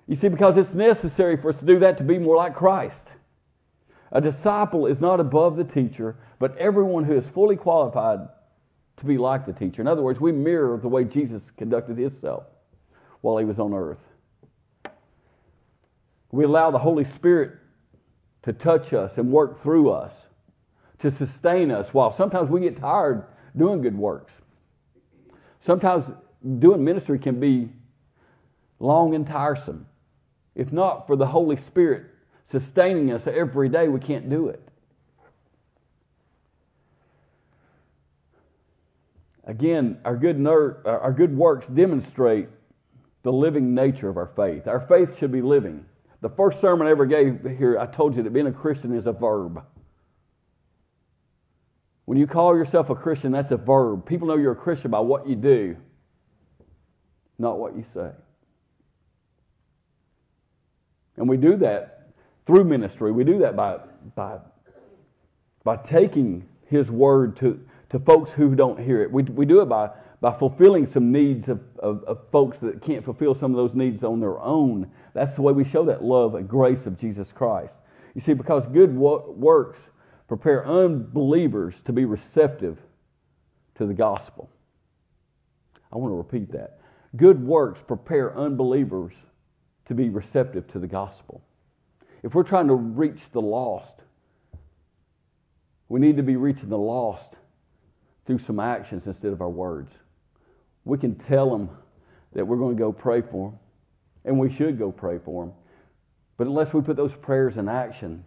You 0.07 0.17
see, 0.17 0.29
because 0.29 0.57
it's 0.57 0.75
necessary 0.75 1.37
for 1.37 1.51
us 1.51 1.59
to 1.61 1.65
do 1.65 1.79
that 1.79 1.99
to 1.99 2.05
be 2.05 2.19
more 2.19 2.37
like 2.37 2.55
Christ. 2.55 3.05
A 4.13 4.21
disciple 4.21 4.87
is 4.87 5.01
not 5.01 5.21
above 5.21 5.57
the 5.57 5.65
teacher, 5.65 6.17
but 6.41 6.57
everyone 6.59 7.05
who 7.05 7.17
is 7.17 7.27
fully 7.29 7.57
qualified 7.57 8.19
to 8.97 9.05
be 9.07 9.17
like 9.17 9.47
the 9.47 9.53
teacher. 9.53 9.81
In 9.81 9.89
other 9.89 10.03
words, 10.03 10.21
we 10.21 10.33
mirror 10.33 10.77
the 10.79 10.89
way 10.89 11.05
Jesus 11.05 11.51
conducted 11.57 11.97
himself 11.97 12.45
while 13.21 13.39
he 13.39 13.45
was 13.45 13.61
on 13.61 13.73
earth. 13.73 14.01
We 16.33 16.45
allow 16.45 16.71
the 16.71 16.79
Holy 16.79 17.05
Spirit 17.05 17.53
to 18.43 18.53
touch 18.53 18.93
us 18.93 19.17
and 19.17 19.31
work 19.31 19.63
through 19.63 19.91
us, 19.91 20.13
to 21.01 21.11
sustain 21.11 21.71
us 21.71 21.93
while 21.93 22.13
sometimes 22.13 22.51
we 22.51 22.61
get 22.61 22.79
tired 22.79 23.25
doing 23.57 23.83
good 23.83 23.97
works. 23.97 24.33
Sometimes 25.61 26.05
doing 26.59 26.85
ministry 26.85 27.19
can 27.19 27.39
be 27.39 27.69
long 28.79 29.15
and 29.15 29.27
tiresome. 29.27 29.87
If 30.55 30.73
not 30.73 31.07
for 31.07 31.17
the 31.17 31.27
Holy 31.27 31.57
Spirit 31.57 32.07
sustaining 32.51 33.13
us 33.13 33.27
every 33.27 33.69
day, 33.69 33.89
we 33.89 34.01
can't 34.01 34.29
do 34.29 34.49
it. 34.49 34.63
Again, 39.45 39.99
our 40.05 40.17
good, 40.17 40.39
ner- 40.39 40.81
our 40.87 41.13
good 41.13 41.37
works 41.37 41.67
demonstrate 41.67 42.49
the 43.23 43.33
living 43.33 43.75
nature 43.75 44.09
of 44.09 44.17
our 44.17 44.31
faith. 44.37 44.67
Our 44.67 44.81
faith 44.81 45.19
should 45.19 45.33
be 45.33 45.43
living. 45.43 45.85
The 46.21 46.29
first 46.29 46.61
sermon 46.61 46.87
I 46.87 46.91
ever 46.91 47.07
gave 47.07 47.43
here, 47.57 47.79
I 47.79 47.87
told 47.87 48.17
you 48.17 48.23
that 48.23 48.33
being 48.33 48.47
a 48.47 48.53
Christian 48.53 48.95
is 48.95 49.07
a 49.07 49.13
verb. 49.13 49.63
When 52.05 52.19
you 52.19 52.27
call 52.27 52.57
yourself 52.57 52.91
a 52.91 52.95
Christian, 52.95 53.33
that's 53.33 53.53
a 53.53 53.57
verb. 53.57 54.05
People 54.05 54.29
know 54.29 54.37
you're 54.37 54.53
a 54.53 54.57
Christian 54.57 54.91
by 54.91 55.01
what 55.01 55.29
you 55.29 55.37
do, 55.37 55.77
not 57.39 57.59
what 57.59 57.77
you 57.77 57.85
say. 57.95 58.11
And 61.17 61.29
we 61.29 61.37
do 61.37 61.57
that 61.59 62.09
through 62.47 62.65
ministry. 62.65 63.13
We 63.13 63.25
do 63.25 63.39
that 63.39 63.55
by, 63.55 63.79
by, 64.15 64.39
by 65.63 65.77
taking 65.77 66.49
His 66.67 66.91
word 66.91 67.37
to, 67.39 67.61
to 67.91 67.99
folks 68.01 68.33
who 68.33 68.55
don't 68.55 68.81
hear 68.81 69.03
it. 69.03 69.13
We, 69.13 69.23
we 69.23 69.47
do 69.47 69.61
it 69.61 69.67
by, 69.67 69.91
by 70.21 70.37
fulfilling 70.37 70.87
some 70.87 71.13
needs 71.13 71.49
of, 71.49 71.61
of, 71.79 72.03
of 72.05 72.19
folks 72.33 72.59
that 72.59 72.83
can't 72.83 73.05
fulfill 73.05 73.35
some 73.35 73.53
of 73.53 73.57
those 73.57 73.75
needs 73.75 74.03
on 74.03 74.21
their 74.21 74.39
own. 74.41 74.91
That's 75.15 75.35
the 75.35 75.43
way 75.43 75.53
we 75.53 75.65
show 75.65 75.85
that 75.87 76.05
love 76.05 76.35
and 76.35 76.49
grace 76.49 76.87
of 76.87 76.99
Jesus 76.99 77.33
Christ. 77.33 77.75
You 78.15 78.21
see, 78.21 78.33
because 78.33 78.65
good 78.73 78.95
works 78.95 79.79
prepare 80.29 80.67
unbelievers 80.67 81.75
to 81.85 81.93
be 81.93 82.05
receptive 82.05 82.79
to 83.77 83.87
the 83.87 83.95
gospel. 83.95 84.51
I 85.93 85.97
want 85.97 86.13
to 86.13 86.17
repeat 86.17 86.53
that. 86.53 86.81
Good 87.17 87.45
works 87.45 87.81
prepare 87.87 88.37
unbelievers 88.37 89.13
to 89.87 89.95
be 89.95 90.09
receptive 90.09 90.69
to 90.69 90.79
the 90.79 90.87
gospel. 90.87 91.43
If 92.23 92.35
we're 92.35 92.45
trying 92.45 92.69
to 92.69 92.75
reach 92.75 93.23
the 93.33 93.41
lost, 93.41 93.95
we 95.89 95.99
need 95.99 96.17
to 96.19 96.23
be 96.23 96.37
reaching 96.37 96.69
the 96.69 96.79
lost 96.79 97.35
through 98.27 98.39
some 98.39 98.61
actions 98.61 99.07
instead 99.07 99.33
of 99.33 99.41
our 99.41 99.49
words. 99.49 99.93
We 100.85 100.99
can 100.99 101.17
tell 101.17 101.51
them 101.51 101.71
that 102.35 102.47
we're 102.47 102.59
going 102.59 102.77
to 102.77 102.81
go 102.81 102.93
pray 102.93 103.23
for 103.23 103.51
them, 103.51 103.59
and 104.25 104.39
we 104.39 104.53
should 104.53 104.79
go 104.79 104.93
pray 104.93 105.19
for 105.19 105.45
them. 105.45 105.55
But 106.37 106.47
unless 106.47 106.73
we 106.73 106.81
put 106.81 106.97
those 106.97 107.15
prayers 107.15 107.57
in 107.57 107.69
action, 107.69 108.25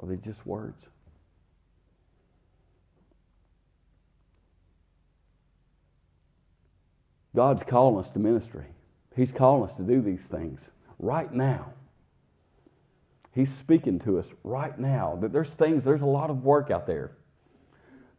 are 0.00 0.08
they 0.08 0.16
just 0.16 0.44
words? 0.46 0.82
God's 7.34 7.62
calling 7.62 8.04
us 8.04 8.10
to 8.10 8.18
ministry. 8.18 8.66
He's 9.16 9.32
calling 9.32 9.68
us 9.68 9.74
to 9.76 9.82
do 9.82 10.02
these 10.02 10.20
things 10.20 10.60
right 10.98 11.32
now. 11.32 11.72
He's 13.34 13.50
speaking 13.60 13.98
to 14.00 14.18
us 14.18 14.26
right 14.44 14.78
now. 14.78 15.18
That 15.20 15.32
there's 15.32 15.48
things, 15.50 15.84
there's 15.84 16.02
a 16.02 16.06
lot 16.06 16.30
of 16.30 16.44
work 16.44 16.70
out 16.70 16.86
there. 16.86 17.12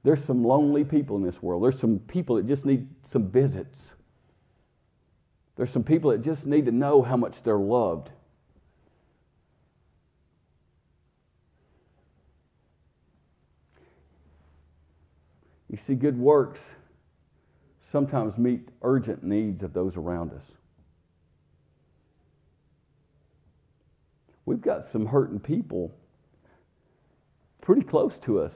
There's 0.03 0.23
some 0.25 0.43
lonely 0.43 0.83
people 0.83 1.15
in 1.15 1.23
this 1.23 1.41
world. 1.41 1.63
There's 1.63 1.79
some 1.79 1.99
people 1.99 2.35
that 2.37 2.47
just 2.47 2.65
need 2.65 2.87
some 3.11 3.29
visits. 3.29 3.79
There's 5.55 5.69
some 5.71 5.83
people 5.83 6.11
that 6.11 6.23
just 6.23 6.45
need 6.45 6.65
to 6.65 6.71
know 6.71 7.01
how 7.01 7.17
much 7.17 7.43
they're 7.43 7.57
loved. 7.57 8.09
You 15.69 15.79
see, 15.87 15.95
good 15.95 16.17
works 16.17 16.59
sometimes 17.91 18.37
meet 18.37 18.69
urgent 18.81 19.23
needs 19.23 19.63
of 19.63 19.73
those 19.73 19.95
around 19.95 20.31
us. 20.31 20.43
We've 24.45 24.61
got 24.61 24.91
some 24.91 25.05
hurting 25.05 25.39
people 25.39 25.93
pretty 27.61 27.83
close 27.83 28.17
to 28.19 28.39
us. 28.39 28.51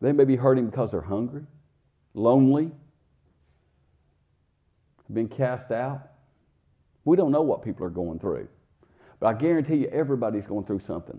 They 0.00 0.12
may 0.12 0.24
be 0.24 0.36
hurting 0.36 0.66
because 0.66 0.90
they're 0.90 1.00
hungry, 1.00 1.44
lonely, 2.14 2.70
been 5.12 5.28
cast 5.28 5.70
out. 5.70 6.08
We 7.04 7.16
don't 7.16 7.30
know 7.30 7.42
what 7.42 7.62
people 7.62 7.86
are 7.86 7.90
going 7.90 8.18
through. 8.18 8.48
But 9.20 9.28
I 9.28 9.32
guarantee 9.38 9.76
you, 9.76 9.88
everybody's 9.88 10.46
going 10.46 10.64
through 10.64 10.80
something. 10.80 11.18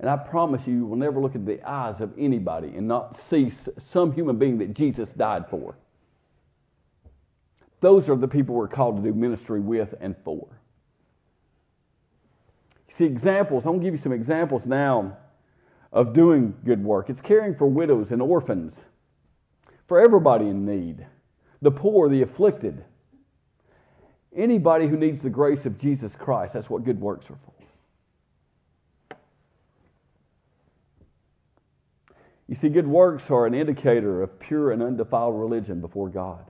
And 0.00 0.10
I 0.10 0.16
promise 0.16 0.66
you, 0.66 0.74
you 0.74 0.86
will 0.86 0.96
never 0.96 1.20
look 1.20 1.36
at 1.36 1.46
the 1.46 1.62
eyes 1.68 2.00
of 2.00 2.12
anybody 2.18 2.68
and 2.76 2.88
not 2.88 3.20
see 3.28 3.52
some 3.90 4.12
human 4.12 4.36
being 4.36 4.58
that 4.58 4.74
Jesus 4.74 5.10
died 5.10 5.44
for. 5.48 5.76
Those 7.80 8.08
are 8.08 8.16
the 8.16 8.28
people 8.28 8.54
we're 8.54 8.68
called 8.68 8.96
to 8.96 9.02
do 9.02 9.12
ministry 9.12 9.60
with 9.60 9.94
and 10.00 10.16
for. 10.24 10.48
See, 12.98 13.04
examples, 13.04 13.64
I'm 13.64 13.72
going 13.72 13.80
to 13.80 13.84
give 13.84 13.94
you 13.94 14.02
some 14.02 14.12
examples 14.12 14.66
now 14.66 15.16
of 15.92 16.14
doing 16.14 16.54
good 16.64 16.82
work. 16.82 17.10
It's 17.10 17.20
caring 17.20 17.54
for 17.54 17.66
widows 17.66 18.10
and 18.10 18.22
orphans, 18.22 18.74
for 19.88 20.00
everybody 20.00 20.48
in 20.48 20.64
need, 20.64 21.06
the 21.60 21.70
poor, 21.70 22.08
the 22.08 22.22
afflicted. 22.22 22.84
Anybody 24.34 24.88
who 24.88 24.96
needs 24.96 25.22
the 25.22 25.30
grace 25.30 25.66
of 25.66 25.78
Jesus 25.78 26.14
Christ, 26.16 26.54
that's 26.54 26.70
what 26.70 26.84
good 26.84 27.00
works 27.00 27.26
are 27.26 27.38
for. 27.44 27.52
You 32.48 32.56
see, 32.56 32.68
good 32.68 32.86
works 32.86 33.30
are 33.30 33.46
an 33.46 33.54
indicator 33.54 34.22
of 34.22 34.38
pure 34.38 34.72
and 34.72 34.82
undefiled 34.82 35.38
religion 35.38 35.80
before 35.80 36.08
God. 36.08 36.44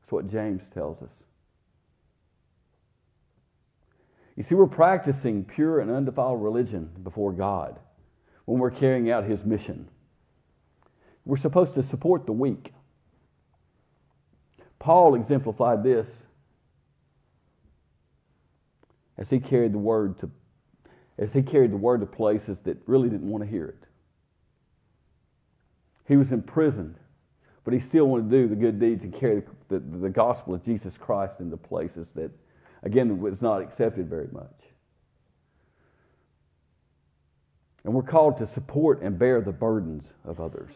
That's 0.00 0.12
what 0.12 0.30
James 0.30 0.62
tells 0.72 1.02
us. 1.02 1.10
You 4.36 4.44
see, 4.44 4.54
we're 4.54 4.66
practicing 4.66 5.44
pure 5.44 5.80
and 5.80 5.90
undefiled 5.90 6.42
religion 6.42 6.88
before 7.02 7.32
God 7.32 7.78
when 8.44 8.58
we're 8.58 8.70
carrying 8.70 9.10
out 9.10 9.24
His 9.24 9.44
mission. 9.44 9.88
We're 11.24 11.36
supposed 11.36 11.74
to 11.74 11.82
support 11.82 12.24
the 12.24 12.32
weak. 12.32 12.72
Paul 14.78 15.14
exemplified 15.14 15.82
this 15.82 16.08
as 19.18 19.28
he 19.28 19.38
carried 19.38 19.72
the 19.72 19.78
word 19.78 20.18
to 20.20 20.30
as 21.18 21.32
he 21.32 21.42
carried 21.42 21.72
the 21.72 21.76
word 21.76 22.00
to 22.00 22.06
places 22.06 22.60
that 22.60 22.76
really 22.86 23.08
didn't 23.08 23.28
want 23.28 23.42
to 23.42 23.50
hear 23.50 23.66
it. 23.66 23.88
He 26.06 26.16
was 26.16 26.30
imprisoned, 26.30 26.94
but 27.64 27.74
he 27.74 27.80
still 27.80 28.06
wanted 28.06 28.30
to 28.30 28.42
do 28.42 28.48
the 28.48 28.54
good 28.54 28.78
deeds 28.78 29.02
and 29.02 29.12
carry 29.12 29.42
the, 29.68 29.80
the, 29.80 29.98
the 29.98 30.08
gospel 30.08 30.54
of 30.54 30.64
Jesus 30.64 30.96
Christ 30.96 31.40
into 31.40 31.56
places 31.56 32.06
that, 32.14 32.30
again, 32.84 33.18
was 33.18 33.42
not 33.42 33.60
accepted 33.60 34.08
very 34.08 34.28
much. 34.30 34.54
And 37.84 37.92
we're 37.92 38.02
called 38.02 38.38
to 38.38 38.46
support 38.54 39.02
and 39.02 39.18
bear 39.18 39.40
the 39.40 39.52
burdens 39.52 40.08
of 40.24 40.40
others. 40.40 40.70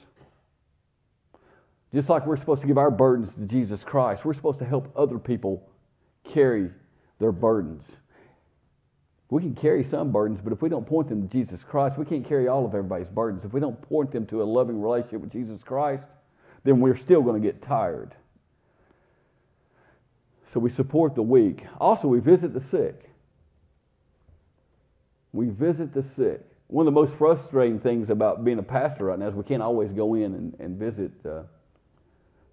Just 1.95 2.09
like 2.09 2.27
we're 2.27 2.39
supposed 2.39 2.63
to 2.63 2.67
give 2.67 2.79
our 2.79 2.91
burdens 2.91 3.35
to 3.35 3.43
Jesus 3.43 3.85
Christ, 3.85 4.25
we're 4.25 4.35
supposed 4.35 4.59
to 4.59 4.65
help 4.65 4.91
other 4.97 5.19
people 5.19 5.69
carry 6.25 6.71
their 7.19 7.33
burdens. 7.33 7.85
We 9.33 9.41
can 9.41 9.55
carry 9.55 9.83
some 9.83 10.13
burdens, 10.13 10.41
but 10.45 10.53
if 10.53 10.61
we 10.61 10.69
don't 10.69 10.87
point 10.87 11.09
them 11.09 11.27
to 11.27 11.33
Jesus 11.33 11.65
Christ, 11.65 11.97
we 11.97 12.05
can't 12.05 12.29
carry 12.29 12.49
all 12.49 12.67
of 12.67 12.75
everybody's 12.75 13.09
burdens. 13.09 13.47
If 13.47 13.55
we 13.55 13.61
don't 13.61 13.81
point 13.81 14.13
them 14.13 14.27
to 14.27 14.43
a 14.43 14.45
loving 14.45 14.79
relationship 14.79 15.23
with 15.23 15.33
Jesus 15.33 15.63
Christ, 15.63 16.05
then 16.65 16.81
we're 16.81 16.99
still 16.99 17.23
going 17.23 17.41
to 17.41 17.49
get 17.49 17.63
tired. 17.63 18.15
So 20.53 20.61
we 20.61 20.69
support 20.69 21.15
the 21.15 21.23
weak. 21.23 21.65
Also, 21.81 22.09
we 22.09 22.21
visit 22.21 22.53
the 22.53 22.61
sick. 22.71 23.09
We 25.33 25.49
visit 25.49 25.95
the 25.95 26.05
sick. 26.15 26.43
One 26.67 26.87
of 26.87 26.93
the 26.93 27.01
most 27.01 27.15
frustrating 27.15 27.81
things 27.81 28.11
about 28.11 28.45
being 28.45 28.59
a 28.59 28.63
pastor 28.63 29.07
right 29.07 29.19
now 29.19 29.29
is 29.29 29.35
we 29.35 29.45
can't 29.45 29.63
always 29.63 29.93
go 29.93 30.13
in 30.13 30.35
and, 30.35 30.57
and 30.61 30.79
visit 30.79 31.11
uh, 31.25 31.45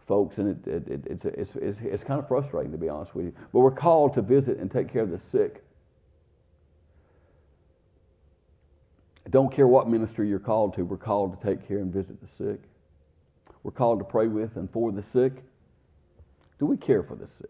folks, 0.07 0.37
and 0.37 0.65
it, 0.65 0.71
it, 0.71 0.87
it, 0.87 1.05
it's, 1.07 1.25
it's, 1.25 1.51
it's, 1.57 1.79
it's 1.81 2.03
kind 2.05 2.21
of 2.21 2.27
frustrating, 2.29 2.71
to 2.71 2.77
be 2.77 2.87
honest 2.87 3.13
with 3.13 3.25
you. 3.25 3.33
But 3.51 3.59
we're 3.59 3.71
called 3.71 4.13
to 4.13 4.21
visit 4.21 4.59
and 4.59 4.71
take 4.71 4.89
care 4.89 5.01
of 5.01 5.11
the 5.11 5.19
sick. 5.29 5.61
Don't 9.29 9.51
care 9.51 9.67
what 9.67 9.89
ministry 9.89 10.27
you're 10.27 10.39
called 10.39 10.75
to, 10.75 10.83
we're 10.83 10.97
called 10.97 11.39
to 11.39 11.47
take 11.47 11.67
care 11.67 11.77
and 11.79 11.93
visit 11.93 12.17
the 12.21 12.27
sick. 12.37 12.61
We're 13.63 13.71
called 13.71 13.99
to 13.99 14.05
pray 14.05 14.27
with 14.27 14.55
and 14.55 14.71
for 14.71 14.91
the 14.91 15.03
sick. 15.03 15.33
Do 16.59 16.65
we 16.65 16.77
care 16.77 17.03
for 17.03 17.15
the 17.15 17.27
sick? 17.39 17.49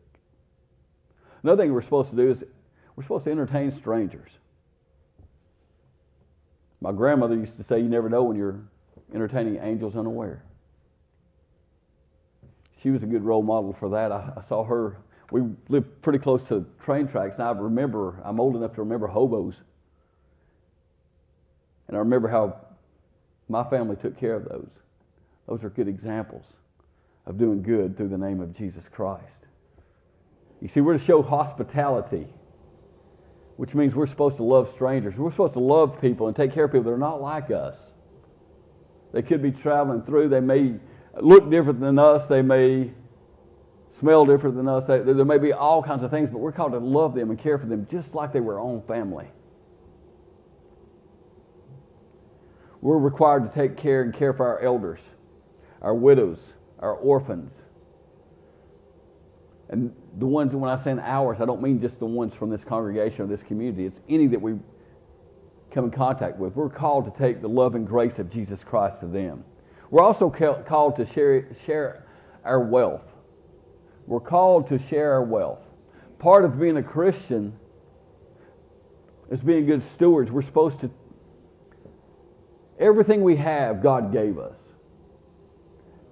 Another 1.43 1.63
thing 1.63 1.74
we're 1.74 1.81
supposed 1.81 2.09
to 2.09 2.15
do 2.15 2.31
is 2.31 2.43
we're 2.95 3.03
supposed 3.03 3.25
to 3.25 3.31
entertain 3.31 3.71
strangers. 3.71 4.29
My 6.81 6.91
grandmother 6.91 7.36
used 7.36 7.57
to 7.57 7.63
say, 7.63 7.79
You 7.79 7.89
never 7.89 8.09
know 8.09 8.24
when 8.24 8.38
you're 8.38 8.59
entertaining 9.13 9.57
angels 9.62 9.95
unaware. 9.95 10.43
She 12.81 12.89
was 12.89 13.03
a 13.03 13.05
good 13.05 13.24
role 13.24 13.43
model 13.43 13.74
for 13.74 13.89
that. 13.89 14.12
I, 14.12 14.33
I 14.38 14.41
saw 14.41 14.63
her. 14.63 14.98
We 15.31 15.43
lived 15.67 16.01
pretty 16.01 16.19
close 16.19 16.43
to 16.43 16.65
train 16.83 17.07
tracks, 17.07 17.36
and 17.36 17.43
I 17.43 17.51
remember, 17.51 18.19
I'm 18.24 18.39
old 18.39 18.55
enough 18.55 18.74
to 18.75 18.81
remember 18.81 19.07
hobos 19.07 19.55
and 21.89 21.98
I 21.98 22.00
remember 22.00 22.29
how 22.29 22.55
my 23.50 23.63
family 23.69 23.98
took 23.98 24.17
care 24.17 24.36
of 24.36 24.46
those. 24.48 24.69
Those 25.48 25.63
are 25.63 25.69
good 25.69 25.88
examples 25.88 26.46
of 27.25 27.38
doing 27.38 27.63
good 27.63 27.98
through 27.98 28.10
the 28.10 28.17
name 28.17 28.39
of 28.39 28.55
Jesus 28.55 28.84
Christ. 28.91 29.25
You 30.62 30.67
see, 30.67 30.81
we're 30.81 30.98
to 30.98 31.03
show 31.03 31.22
hospitality, 31.24 32.27
which 33.58 33.74
means 33.74 33.96
we're 33.96 34.08
supposed 34.08 34.38
to 34.38 34.43
love 34.43 34.72
strangers. 34.72 35.15
We're 35.17 35.31
supposed 35.31 35.53
to 35.53 35.60
love 35.60 36.00
people 36.00 36.27
and 36.27 36.36
take 36.36 36.53
care 36.53 36.65
of 36.65 36.72
people 36.72 36.84
that 36.86 36.91
are 36.91 36.98
not 36.98 37.22
like 37.22 37.50
us. 37.50 37.75
They 39.12 39.24
could 39.24 39.41
be 39.41 39.51
traveling 39.51 40.03
through, 40.03 40.29
they 40.29 40.39
may 40.39 40.75
look 41.19 41.50
different 41.50 41.79
than 41.79 41.98
us, 41.98 42.27
they 42.27 42.43
may 42.43 42.91
smell 44.00 44.25
different 44.25 44.55
than 44.55 44.67
us. 44.67 44.86
There 44.86 45.25
may 45.25 45.39
be 45.39 45.53
all 45.53 45.81
kinds 45.81 46.03
of 46.03 46.12
things, 46.12 46.29
but 46.29 46.38
we're 46.38 46.51
called 46.51 46.74
to 46.74 46.77
love 46.77 47.15
them 47.15 47.31
and 47.31 47.39
care 47.39 47.58
for 47.58 47.65
them 47.65 47.88
just 47.89 48.13
like 48.13 48.31
they 48.31 48.39
were 48.39 48.60
our 48.60 48.60
own 48.60 48.84
family. 48.84 49.27
We're 52.81 52.98
required 52.98 53.43
to 53.43 53.53
take 53.53 53.77
care 53.77 54.01
and 54.03 54.13
care 54.13 54.33
for 54.33 54.48
our 54.48 54.62
elders, 54.62 55.00
our 55.81 55.93
widows, 55.93 56.53
our 56.79 56.93
orphans. 56.93 57.51
And 59.69 59.93
the 60.17 60.25
ones, 60.25 60.55
when 60.55 60.69
I 60.69 60.81
say 60.81 60.98
ours, 61.00 61.38
I 61.41 61.45
don't 61.45 61.62
mean 61.62 61.79
just 61.79 62.00
the 62.00 62.05
ones 62.05 62.33
from 62.33 62.50
this 62.50 62.63
congregation 62.63 63.21
or 63.21 63.27
this 63.27 63.43
community. 63.43 63.86
It's 63.86 64.00
any 64.09 64.27
that 64.27 64.41
we 64.41 64.55
come 65.71 65.86
in 65.86 65.91
contact 65.91 66.38
with. 66.38 66.55
We're 66.55 66.69
called 66.69 67.05
to 67.05 67.19
take 67.19 67.41
the 67.41 67.50
love 67.50 67.75
and 67.75 67.86
grace 67.86 68.17
of 68.17 68.31
Jesus 68.31 68.63
Christ 68.63 69.01
to 69.01 69.07
them. 69.07 69.43
We're 69.91 70.03
also 70.03 70.29
called 70.29 70.95
to 70.95 71.05
share, 71.05 71.48
share 71.65 72.05
our 72.43 72.59
wealth. 72.62 73.03
We're 74.07 74.19
called 74.19 74.69
to 74.69 74.79
share 74.89 75.13
our 75.13 75.24
wealth. 75.24 75.59
Part 76.17 76.45
of 76.45 76.59
being 76.59 76.77
a 76.77 76.83
Christian 76.83 77.53
is 79.29 79.39
being 79.39 79.67
good 79.67 79.83
stewards. 79.93 80.31
We're 80.31 80.41
supposed 80.41 80.79
to, 80.79 80.89
everything 82.79 83.24
we 83.24 83.36
have, 83.36 83.83
God 83.83 84.12
gave 84.12 84.39
us. 84.39 84.57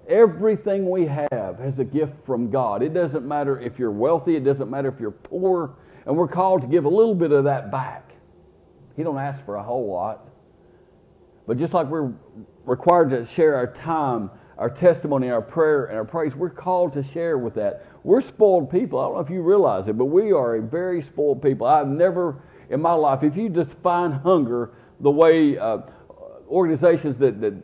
Everything 0.08 0.88
we 0.88 1.06
have 1.06 1.58
has 1.58 1.78
a 1.78 1.84
gift 1.84 2.14
from 2.24 2.50
God. 2.50 2.82
It 2.82 2.94
doesn't 2.94 3.26
matter 3.26 3.60
if 3.60 3.78
you're 3.78 3.90
wealthy, 3.90 4.36
it 4.36 4.44
doesn't 4.44 4.70
matter 4.70 4.88
if 4.88 4.98
you're 5.00 5.10
poor, 5.10 5.74
and 6.06 6.16
we're 6.16 6.28
called 6.28 6.62
to 6.62 6.66
give 6.66 6.84
a 6.84 6.88
little 6.88 7.14
bit 7.14 7.32
of 7.32 7.44
that 7.44 7.70
back. 7.70 8.12
He 8.96 9.02
don't 9.02 9.18
ask 9.18 9.44
for 9.44 9.56
a 9.56 9.62
whole 9.62 9.92
lot. 9.92 10.28
But 11.46 11.58
just 11.58 11.74
like 11.74 11.86
we're 11.88 12.12
required 12.64 13.10
to 13.10 13.26
share 13.26 13.54
our 13.56 13.72
time 13.72 14.30
our 14.58 14.68
testimony, 14.68 15.30
our 15.30 15.40
prayer, 15.40 15.84
and 15.84 15.96
our 15.96 16.04
praise, 16.04 16.34
we're 16.34 16.50
called 16.50 16.92
to 16.92 17.00
share 17.00 17.38
with 17.38 17.54
that. 17.54 17.86
We're 18.02 18.20
spoiled 18.20 18.68
people. 18.68 18.98
I 18.98 19.04
don't 19.04 19.14
know 19.14 19.20
if 19.20 19.30
you 19.30 19.40
realize 19.40 19.86
it, 19.86 19.96
but 19.96 20.06
we 20.06 20.32
are 20.32 20.56
a 20.56 20.60
very 20.60 21.00
spoiled 21.00 21.40
people. 21.40 21.64
I've 21.64 21.86
never 21.86 22.42
in 22.70 22.82
my 22.82 22.92
life, 22.92 23.22
if 23.22 23.36
you 23.36 23.48
define 23.48 24.12
hunger 24.12 24.70
the 25.00 25.10
way 25.10 25.56
uh, 25.56 25.78
organizations 26.48 27.18
that, 27.18 27.40
that 27.40 27.54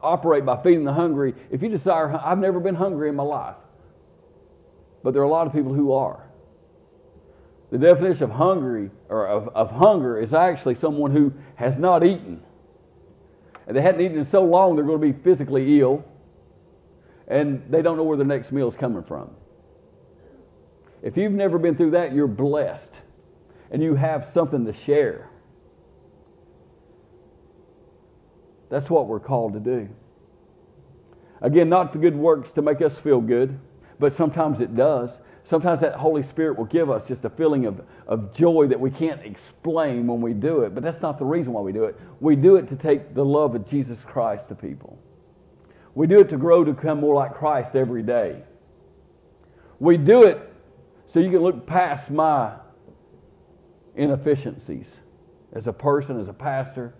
operate 0.00 0.44
by 0.44 0.62
feeding 0.62 0.84
the 0.84 0.92
hungry, 0.92 1.34
if 1.50 1.62
you 1.62 1.68
desire, 1.68 2.12
I've 2.12 2.38
never 2.38 2.60
been 2.60 2.74
hungry 2.74 3.08
in 3.08 3.16
my 3.16 3.22
life. 3.22 3.56
But 5.02 5.12
there 5.14 5.22
are 5.22 5.26
a 5.26 5.30
lot 5.30 5.46
of 5.46 5.52
people 5.52 5.72
who 5.72 5.92
are. 5.92 6.26
The 7.70 7.78
definition 7.78 8.24
of 8.24 8.30
hungry 8.30 8.90
or 9.08 9.26
of, 9.28 9.48
of 9.48 9.70
hunger 9.70 10.20
is 10.20 10.34
actually 10.34 10.74
someone 10.74 11.12
who 11.12 11.32
has 11.54 11.78
not 11.78 12.04
eaten 12.04 12.42
and 13.70 13.76
they 13.76 13.82
hadn't 13.82 14.00
eaten 14.00 14.18
in 14.18 14.26
so 14.26 14.42
long 14.42 14.74
they're 14.74 14.84
going 14.84 15.00
to 15.00 15.12
be 15.12 15.22
physically 15.22 15.78
ill, 15.78 16.04
and 17.28 17.62
they 17.70 17.82
don't 17.82 17.96
know 17.96 18.02
where 18.02 18.16
the 18.16 18.24
next 18.24 18.50
meal 18.50 18.66
is 18.66 18.74
coming 18.74 19.04
from. 19.04 19.30
If 21.04 21.16
you've 21.16 21.30
never 21.30 21.56
been 21.56 21.76
through 21.76 21.92
that, 21.92 22.12
you're 22.12 22.26
blessed, 22.26 22.90
and 23.70 23.80
you 23.80 23.94
have 23.94 24.28
something 24.34 24.64
to 24.66 24.72
share. 24.72 25.29
That's 28.70 28.88
what 28.88 29.06
we're 29.06 29.20
called 29.20 29.52
to 29.54 29.60
do. 29.60 29.88
Again, 31.42 31.68
not 31.68 31.92
the 31.92 31.98
good 31.98 32.16
works 32.16 32.52
to 32.52 32.62
make 32.62 32.80
us 32.80 32.98
feel 32.98 33.20
good, 33.20 33.58
but 33.98 34.14
sometimes 34.14 34.60
it 34.60 34.74
does. 34.74 35.18
Sometimes 35.44 35.80
that 35.80 35.94
Holy 35.94 36.22
Spirit 36.22 36.56
will 36.56 36.66
give 36.66 36.90
us 36.90 37.08
just 37.08 37.24
a 37.24 37.30
feeling 37.30 37.66
of, 37.66 37.80
of 38.06 38.32
joy 38.32 38.66
that 38.68 38.78
we 38.78 38.90
can't 38.90 39.22
explain 39.22 40.06
when 40.06 40.20
we 40.20 40.32
do 40.32 40.60
it, 40.60 40.74
but 40.74 40.82
that's 40.82 41.02
not 41.02 41.18
the 41.18 41.24
reason 41.24 41.52
why 41.52 41.60
we 41.60 41.72
do 41.72 41.84
it. 41.84 41.98
We 42.20 42.36
do 42.36 42.56
it 42.56 42.68
to 42.68 42.76
take 42.76 43.14
the 43.14 43.24
love 43.24 43.54
of 43.54 43.68
Jesus 43.68 43.98
Christ 44.04 44.48
to 44.48 44.54
people. 44.54 44.98
We 45.94 46.06
do 46.06 46.20
it 46.20 46.28
to 46.28 46.36
grow 46.36 46.62
to 46.62 46.72
become 46.72 47.00
more 47.00 47.14
like 47.14 47.34
Christ 47.34 47.74
every 47.74 48.02
day. 48.02 48.42
We 49.80 49.96
do 49.96 50.22
it 50.22 50.52
so 51.08 51.18
you 51.18 51.30
can 51.30 51.40
look 51.40 51.66
past 51.66 52.10
my 52.10 52.54
inefficiencies 53.96 54.86
as 55.52 55.66
a 55.66 55.72
person, 55.72 56.20
as 56.20 56.28
a 56.28 56.32
pastor. 56.32 56.94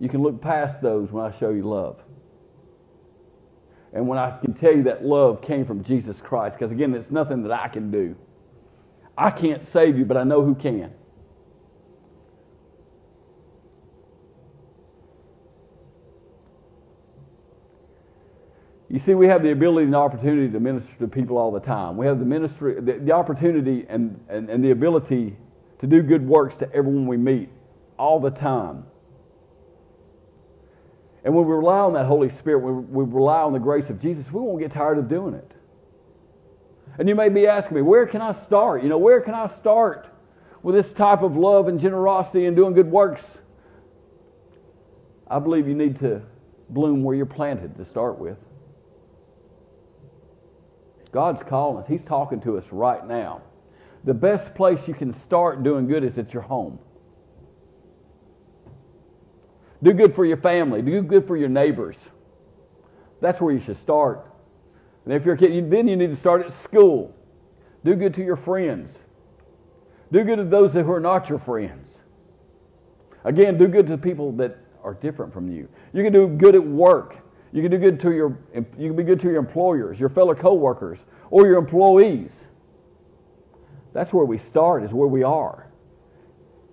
You 0.00 0.08
can 0.08 0.22
look 0.22 0.40
past 0.40 0.82
those 0.82 1.10
when 1.10 1.24
I 1.24 1.36
show 1.38 1.50
you 1.50 1.62
love 1.62 2.00
and 3.96 4.06
when 4.06 4.18
I 4.18 4.36
can 4.38 4.52
tell 4.54 4.76
you 4.76 4.82
that 4.84 5.04
love 5.04 5.40
came 5.40 5.64
from 5.64 5.82
Jesus 5.82 6.20
Christ, 6.20 6.58
because 6.58 6.70
again, 6.70 6.94
it's 6.94 7.10
nothing 7.10 7.42
that 7.44 7.52
I 7.52 7.68
can 7.68 7.90
do. 7.90 8.14
I 9.16 9.30
can't 9.30 9.66
save 9.72 9.96
you, 9.96 10.04
but 10.04 10.18
I 10.18 10.24
know 10.24 10.44
who 10.44 10.54
can. 10.54 10.92
You 18.90 18.98
see, 19.00 19.14
we 19.14 19.26
have 19.28 19.42
the 19.42 19.50
ability 19.52 19.84
and 19.84 19.94
the 19.94 19.98
opportunity 19.98 20.52
to 20.52 20.60
minister 20.60 20.92
to 21.00 21.08
people 21.08 21.38
all 21.38 21.50
the 21.50 21.60
time. 21.60 21.96
We 21.96 22.06
have 22.06 22.18
the 22.18 22.26
ministry, 22.26 22.80
the, 22.80 22.94
the 22.94 23.12
opportunity 23.12 23.86
and, 23.88 24.20
and, 24.28 24.50
and 24.50 24.62
the 24.62 24.72
ability 24.72 25.36
to 25.80 25.86
do 25.86 26.02
good 26.02 26.26
works 26.26 26.56
to 26.58 26.72
everyone 26.74 27.06
we 27.06 27.16
meet 27.16 27.48
all 27.98 28.20
the 28.20 28.30
time. 28.30 28.84
And 31.26 31.34
when 31.34 31.44
we 31.44 31.54
rely 31.54 31.80
on 31.80 31.92
that 31.94 32.06
Holy 32.06 32.28
Spirit, 32.28 32.60
when 32.60 32.88
we 32.88 33.04
rely 33.04 33.42
on 33.42 33.52
the 33.52 33.58
grace 33.58 33.90
of 33.90 34.00
Jesus, 34.00 34.24
we 34.30 34.40
won't 34.40 34.60
get 34.60 34.72
tired 34.72 34.96
of 34.96 35.08
doing 35.08 35.34
it. 35.34 35.50
And 37.00 37.08
you 37.08 37.16
may 37.16 37.28
be 37.28 37.48
asking 37.48 37.74
me, 37.74 37.82
where 37.82 38.06
can 38.06 38.20
I 38.20 38.32
start? 38.44 38.84
You 38.84 38.88
know, 38.88 38.98
where 38.98 39.20
can 39.20 39.34
I 39.34 39.48
start 39.48 40.06
with 40.62 40.76
this 40.76 40.92
type 40.92 41.22
of 41.22 41.36
love 41.36 41.66
and 41.66 41.80
generosity 41.80 42.46
and 42.46 42.54
doing 42.54 42.74
good 42.74 42.88
works? 42.88 43.24
I 45.28 45.40
believe 45.40 45.66
you 45.66 45.74
need 45.74 45.98
to 45.98 46.22
bloom 46.70 47.02
where 47.02 47.16
you're 47.16 47.26
planted 47.26 47.76
to 47.78 47.84
start 47.84 48.20
with. 48.20 48.38
God's 51.10 51.42
calling 51.42 51.82
us. 51.82 51.88
He's 51.88 52.04
talking 52.04 52.40
to 52.42 52.56
us 52.56 52.66
right 52.70 53.04
now. 53.04 53.42
The 54.04 54.14
best 54.14 54.54
place 54.54 54.86
you 54.86 54.94
can 54.94 55.12
start 55.12 55.64
doing 55.64 55.88
good 55.88 56.04
is 56.04 56.18
at 56.18 56.32
your 56.32 56.44
home. 56.44 56.78
Do 59.82 59.92
good 59.92 60.14
for 60.14 60.24
your 60.24 60.36
family. 60.38 60.82
Do 60.82 61.02
good 61.02 61.26
for 61.26 61.36
your 61.36 61.48
neighbors. 61.48 61.96
That's 63.20 63.40
where 63.40 63.52
you 63.52 63.60
should 63.60 63.78
start. 63.78 64.26
And 65.04 65.14
if 65.14 65.24
you're 65.24 65.34
a 65.34 65.38
kid, 65.38 65.70
then 65.70 65.88
you 65.88 65.96
need 65.96 66.10
to 66.10 66.16
start 66.16 66.44
at 66.44 66.52
school. 66.62 67.14
Do 67.84 67.94
good 67.94 68.14
to 68.14 68.24
your 68.24 68.36
friends. 68.36 68.90
Do 70.12 70.24
good 70.24 70.36
to 70.36 70.44
those 70.44 70.72
who 70.72 70.90
are 70.90 71.00
not 71.00 71.28
your 71.28 71.38
friends. 71.38 71.90
Again, 73.24 73.58
do 73.58 73.66
good 73.66 73.86
to 73.88 73.98
people 73.98 74.32
that 74.32 74.56
are 74.82 74.94
different 74.94 75.32
from 75.32 75.50
you. 75.50 75.68
You 75.92 76.02
can 76.02 76.12
do 76.12 76.28
good 76.28 76.54
at 76.54 76.64
work. 76.64 77.16
You 77.52 77.62
can 77.62 77.70
do 77.70 77.78
good 77.78 78.00
to 78.00 78.12
your 78.12 78.38
you 78.54 78.88
can 78.88 78.96
be 78.96 79.02
good 79.02 79.20
to 79.20 79.28
your 79.28 79.38
employers, 79.38 79.98
your 79.98 80.08
fellow 80.08 80.34
coworkers, 80.34 80.98
or 81.30 81.46
your 81.46 81.58
employees. 81.58 82.32
That's 83.92 84.12
where 84.12 84.24
we 84.24 84.38
start, 84.38 84.84
is 84.84 84.92
where 84.92 85.08
we 85.08 85.22
are. 85.22 85.65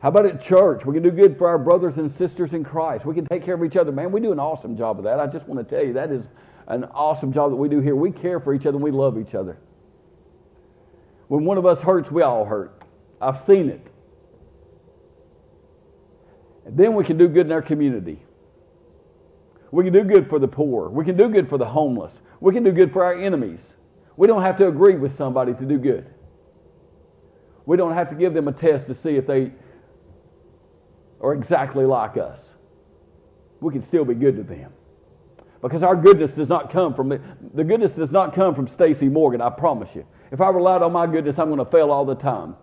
How 0.04 0.10
about 0.10 0.26
at 0.26 0.42
church? 0.42 0.86
We 0.86 0.94
can 0.94 1.02
do 1.02 1.12
good 1.12 1.38
for 1.38 1.48
our 1.48 1.58
brothers 1.58 1.96
and 1.96 2.12
sisters 2.12 2.52
in 2.52 2.66
Christ. 2.66 3.06
We 3.06 3.16
can 3.16 3.26
take 3.26 3.42
care 3.42 3.56
of 3.56 3.63
each 3.63 3.78
other. 3.78 3.89
Man, 3.89 4.12
we 4.12 4.20
do 4.20 4.34
an 4.34 4.39
awesome 4.39 4.76
job 4.76 4.98
of 4.98 5.06
that. 5.06 5.18
I 5.18 5.28
just 5.28 5.48
want 5.48 5.66
to 5.66 5.76
tell 5.76 5.86
you 5.86 5.94
that 5.94 6.12
is 6.12 6.28
an 6.68 6.84
awesome 6.94 7.32
job 7.32 7.52
that 7.52 7.56
we 7.56 7.70
do 7.70 7.80
here. 7.80 7.96
We 7.96 8.12
care 8.12 8.42
for 8.42 8.54
each 8.54 8.66
other 8.66 8.76
and 8.76 8.84
we 8.84 8.92
love 8.92 9.18
each 9.18 9.34
other. 9.34 9.58
When 11.30 11.46
one 11.46 11.58
of 11.58 11.66
us 11.66 11.80
hurts, 11.80 12.12
we 12.12 12.22
all 12.22 12.44
hurt. 12.44 12.84
I've 13.22 13.46
seen 13.46 13.70
it. 13.70 13.88
And 16.66 16.76
then 16.76 16.96
we 16.96 17.06
can 17.06 17.18
do 17.18 17.30
good 17.30 17.46
in 17.46 17.54
our 17.54 17.62
community. 17.62 18.22
We 19.72 19.86
can 19.86 19.94
do 19.94 20.04
good 20.04 20.28
for 20.28 20.38
the 20.38 20.50
poor. 20.50 20.89
We 20.89 21.06
can 21.06 21.16
do 21.16 21.30
good 21.30 21.48
for 21.48 21.58
the 21.58 21.66
homeless. 21.66 22.12
We 22.42 22.52
can 22.52 22.66
do 22.66 22.74
good 22.74 22.92
for 22.92 23.06
our 23.06 23.18
enemies. 23.18 23.62
We 24.18 24.28
don't 24.28 24.42
have 24.42 24.58
to 24.58 24.68
agree 24.68 24.96
with 24.96 25.16
somebody 25.16 25.54
to 25.54 25.66
do 25.66 25.78
good. 25.78 26.08
We 27.66 27.78
don't 27.78 27.94
have 27.94 28.10
to 28.10 28.16
give 28.16 28.34
them 28.34 28.50
a 28.50 28.52
test 28.52 28.88
to 28.88 28.96
see 28.96 29.16
if 29.16 29.26
they 29.26 29.54
are 31.21 31.34
exactly 31.34 31.86
like 31.86 32.17
us, 32.17 32.49
we 33.60 33.71
can 33.71 33.82
still 33.82 34.06
be 34.06 34.13
good 34.13 34.36
to 34.36 34.43
them. 34.43 34.71
Because 35.62 35.82
our 35.82 35.95
goodness 35.95 36.34
does 36.34 36.49
not 36.49 36.69
come 36.69 36.93
from 36.93 37.10
the, 37.10 37.21
the 37.54 37.63
goodness 37.63 37.93
does 37.93 38.12
not 38.12 38.36
come 38.36 38.54
from 38.54 38.67
Stacy 38.67 39.08
Morgan, 39.08 39.41
I 39.41 39.49
promise 39.49 39.89
you. 39.95 40.06
If 40.32 40.41
I 40.41 40.49
relied 40.49 40.82
on 40.82 40.91
my 40.91 41.08
goodness, 41.08 41.39
I'm 41.39 41.47
going 41.47 41.63
to 41.63 41.71
fail 41.71 41.91
all 41.91 42.04
the 42.06 42.15
time. 42.15 42.56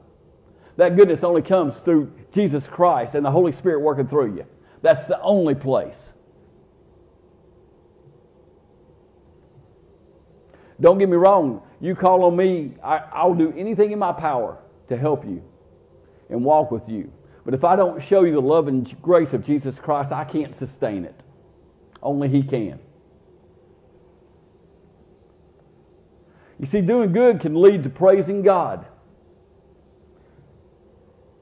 That 0.76 0.96
goodness 0.96 1.24
only 1.24 1.42
comes 1.42 1.76
through 1.78 2.12
Jesus 2.32 2.66
Christ 2.66 3.14
and 3.14 3.24
the 3.24 3.30
Holy 3.30 3.52
Spirit 3.52 3.80
working 3.80 4.06
through 4.06 4.36
you. 4.36 4.46
That's 4.82 5.06
the 5.06 5.20
only 5.20 5.54
place. 5.54 5.96
Don't 10.80 10.98
get 10.98 11.08
me 11.08 11.16
wrong. 11.16 11.62
You 11.80 11.94
call 11.94 12.24
on 12.24 12.36
me, 12.36 12.74
I, 12.82 13.24
will 13.24 13.34
do 13.34 13.52
anything 13.56 13.92
in 13.92 13.98
my 13.98 14.12
power 14.12 14.58
to 14.88 14.96
help 14.96 15.24
you 15.24 15.42
and 16.28 16.44
walk 16.44 16.70
with 16.70 16.88
you. 16.88 17.12
But 17.44 17.54
if 17.54 17.64
I 17.64 17.76
don't 17.76 18.02
show 18.02 18.22
you 18.22 18.32
the 18.32 18.40
love 18.40 18.68
and 18.68 19.00
grace 19.00 19.32
of 19.32 19.44
Jesus 19.44 19.78
Christ, 19.78 20.12
I 20.12 20.24
can't 20.24 20.54
sustain 20.56 21.04
it. 21.04 21.18
Only 22.02 22.28
He 22.28 22.42
can. 22.42 22.78
You 26.58 26.66
see, 26.66 26.82
doing 26.82 27.12
good 27.12 27.40
can 27.40 27.60
lead 27.60 27.84
to 27.84 27.90
praising 27.90 28.42
God. 28.42 28.84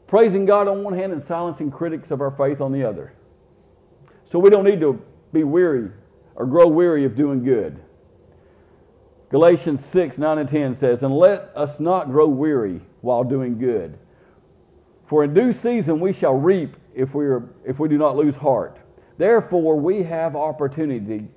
Praising 0.07 0.47
God 0.47 0.69
on 0.69 0.85
one 0.85 0.95
hand 0.95 1.13
and 1.13 1.23
silencing 1.27 1.71
critics 1.71 2.11
of 2.11 2.21
our 2.21 2.31
faith 2.31 2.61
on 2.61 2.73
the 2.73 2.85
other. 2.85 3.13
So 4.31 4.39
we 4.39 4.49
don't 4.49 4.65
need 4.65 4.81
to 4.81 5.03
be 5.33 5.43
weary 5.43 5.91
or 6.37 6.47
grow 6.47 6.69
weary 6.69 7.05
of 7.05 7.17
doing 7.17 7.43
good. 7.43 7.81
Galatians 9.31 9.85
6, 9.87 10.17
9 10.17 10.39
and 10.39 10.49
10 10.49 10.77
says, 10.77 11.03
And 11.03 11.15
let 11.15 11.53
us 11.55 11.81
not 11.81 12.11
grow 12.11 12.29
weary 12.29 12.81
while 13.01 13.25
doing 13.25 13.59
good. 13.59 13.99
For 15.09 15.25
in 15.25 15.35
due 15.35 15.53
season 15.53 16.01
we 16.01 16.13
shall 16.13 16.35
reap 16.35 16.77
if 16.95 17.15
we, 17.15 17.25
are, 17.27 17.49
if 17.67 17.79
we 17.79 17.89
do 17.89 17.99
not 17.99 18.17
lose 18.17 18.37
heart. 18.37 18.79
Therefore 19.17 19.77
we 19.77 20.03
have 20.03 20.37
opportunity. 20.37 21.29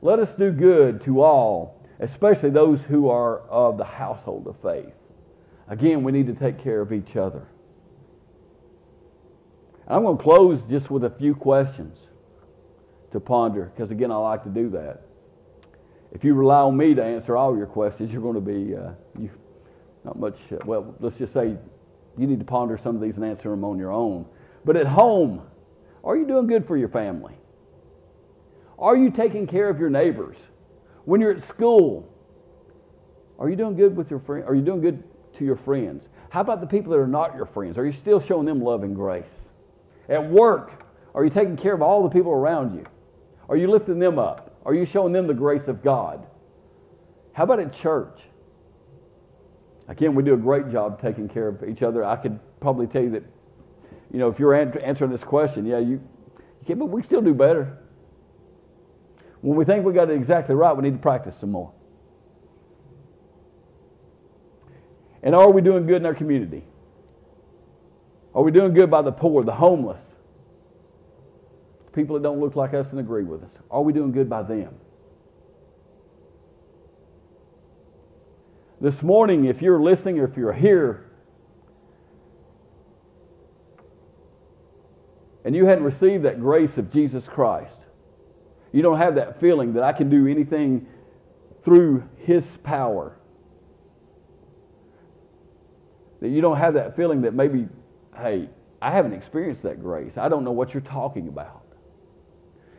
Let 0.00 0.18
us 0.18 0.30
do 0.38 0.50
good 0.50 1.04
to 1.04 1.22
all, 1.22 1.84
especially 2.00 2.50
those 2.50 2.80
who 2.82 3.08
are 3.08 3.40
of 3.48 3.76
the 3.76 3.84
household 3.84 4.46
of 4.46 4.56
faith. 4.62 4.94
Again, 5.68 6.02
we 6.02 6.12
need 6.12 6.26
to 6.28 6.34
take 6.34 6.62
care 6.62 6.80
of 6.80 6.92
each 6.92 7.16
other. 7.16 7.46
I'm 9.86 10.02
going 10.02 10.16
to 10.16 10.22
close 10.22 10.62
just 10.62 10.90
with 10.90 11.04
a 11.04 11.10
few 11.10 11.34
questions 11.34 11.98
to 13.12 13.20
ponder, 13.20 13.72
because 13.74 13.90
again, 13.90 14.10
I 14.10 14.16
like 14.16 14.44
to 14.44 14.50
do 14.50 14.70
that. 14.70 15.02
If 16.12 16.24
you 16.24 16.34
rely 16.34 16.60
on 16.60 16.76
me 16.76 16.94
to 16.94 17.04
answer 17.04 17.36
all 17.36 17.56
your 17.56 17.66
questions, 17.66 18.12
you're 18.12 18.22
going 18.22 18.34
to 18.34 18.40
be 18.40 18.74
uh, 18.76 18.90
you, 19.18 19.30
not 20.04 20.18
much. 20.18 20.36
Uh, 20.50 20.56
well, 20.64 20.94
let's 21.00 21.16
just 21.16 21.32
say 21.32 21.56
you 22.18 22.26
need 22.26 22.40
to 22.40 22.44
ponder 22.44 22.76
some 22.76 22.96
of 22.96 23.00
these 23.00 23.16
and 23.16 23.24
answer 23.24 23.50
them 23.50 23.64
on 23.64 23.78
your 23.78 23.92
own. 23.92 24.26
But 24.64 24.76
at 24.76 24.86
home, 24.86 25.42
are 26.04 26.16
you 26.16 26.26
doing 26.26 26.46
good 26.46 26.66
for 26.66 26.76
your 26.76 26.88
family? 26.88 27.34
Are 28.78 28.96
you 28.96 29.10
taking 29.10 29.46
care 29.46 29.68
of 29.68 29.78
your 29.78 29.90
neighbors? 29.90 30.36
When 31.04 31.20
you're 31.20 31.32
at 31.32 31.46
school, 31.48 32.12
are 33.38 33.48
you 33.48 33.56
doing 33.56 33.76
good 33.76 33.96
with 33.96 34.10
your 34.10 34.20
friends? 34.20 34.46
Are 34.46 34.54
you 34.54 34.62
doing 34.62 34.80
good 34.80 35.02
to 35.38 35.44
your 35.44 35.56
friends? 35.56 36.08
How 36.30 36.40
about 36.40 36.60
the 36.60 36.66
people 36.66 36.92
that 36.92 36.98
are 36.98 37.06
not 37.06 37.34
your 37.34 37.46
friends? 37.46 37.78
Are 37.78 37.86
you 37.86 37.92
still 37.92 38.20
showing 38.20 38.46
them 38.46 38.60
love 38.60 38.82
and 38.82 38.94
grace? 38.94 39.30
At 40.08 40.28
work, 40.30 40.84
are 41.14 41.24
you 41.24 41.30
taking 41.30 41.56
care 41.56 41.74
of 41.74 41.82
all 41.82 42.02
the 42.02 42.10
people 42.10 42.32
around 42.32 42.74
you? 42.74 42.84
Are 43.48 43.56
you 43.56 43.68
lifting 43.68 43.98
them 43.98 44.18
up? 44.18 44.56
Are 44.64 44.74
you 44.74 44.84
showing 44.84 45.12
them 45.12 45.26
the 45.26 45.34
grace 45.34 45.68
of 45.68 45.82
God? 45.82 46.26
How 47.32 47.44
about 47.44 47.60
at 47.60 47.72
church? 47.72 48.20
Again, 49.88 50.14
we 50.14 50.22
do 50.22 50.34
a 50.34 50.38
great 50.38 50.70
job 50.70 51.00
taking 51.00 51.28
care 51.28 51.48
of 51.48 51.64
each 51.64 51.82
other. 51.82 52.04
I 52.04 52.16
could 52.16 52.38
probably 52.60 52.86
tell 52.86 53.02
you 53.02 53.10
that, 53.10 53.24
you 54.12 54.18
know, 54.18 54.28
if 54.28 54.38
you're 54.38 54.54
answering 54.54 55.10
this 55.10 55.24
question, 55.24 55.64
yeah, 55.64 55.78
you, 55.78 55.92
you 55.92 56.66
can, 56.66 56.78
but 56.78 56.86
we 56.86 57.02
still 57.02 57.22
do 57.22 57.34
better. 57.34 57.78
When 59.40 59.56
we 59.56 59.64
think 59.64 59.84
we 59.84 59.92
got 59.92 60.10
it 60.10 60.14
exactly 60.14 60.54
right, 60.54 60.76
we 60.76 60.82
need 60.82 60.94
to 60.94 60.98
practice 60.98 61.38
some 61.38 61.52
more. 61.52 61.72
And 65.22 65.34
are 65.34 65.50
we 65.50 65.62
doing 65.62 65.86
good 65.86 65.96
in 65.96 66.06
our 66.06 66.14
community? 66.14 66.64
Are 68.34 68.42
we 68.42 68.50
doing 68.50 68.74
good 68.74 68.90
by 68.90 69.02
the 69.02 69.12
poor, 69.12 69.42
the 69.42 69.54
homeless, 69.54 70.02
people 71.92 72.14
that 72.14 72.22
don't 72.22 72.40
look 72.40 72.56
like 72.56 72.74
us 72.74 72.88
and 72.90 73.00
agree 73.00 73.24
with 73.24 73.42
us? 73.42 73.50
Are 73.70 73.82
we 73.82 73.92
doing 73.92 74.12
good 74.12 74.28
by 74.28 74.42
them? 74.42 74.74
This 78.80 79.02
morning, 79.02 79.46
if 79.46 79.60
you're 79.60 79.80
listening 79.80 80.20
or 80.20 80.24
if 80.24 80.36
you're 80.36 80.52
here 80.52 81.10
and 85.44 85.54
you 85.54 85.64
hadn't 85.64 85.84
received 85.84 86.24
that 86.24 86.40
grace 86.40 86.76
of 86.78 86.92
Jesus 86.92 87.26
Christ, 87.26 87.74
you 88.72 88.82
don't 88.82 88.98
have 88.98 89.16
that 89.16 89.40
feeling 89.40 89.72
that 89.74 89.82
I 89.82 89.92
can 89.92 90.08
do 90.08 90.28
anything 90.28 90.86
through 91.64 92.08
His 92.18 92.44
power. 92.58 93.16
That 96.20 96.28
you 96.28 96.40
don't 96.40 96.58
have 96.58 96.74
that 96.74 96.94
feeling 96.94 97.22
that 97.22 97.34
maybe, 97.34 97.66
hey, 98.16 98.48
I 98.80 98.92
haven't 98.92 99.12
experienced 99.12 99.62
that 99.64 99.82
grace. 99.82 100.16
I 100.16 100.28
don't 100.28 100.44
know 100.44 100.52
what 100.52 100.72
you're 100.72 100.80
talking 100.82 101.26
about. 101.26 101.64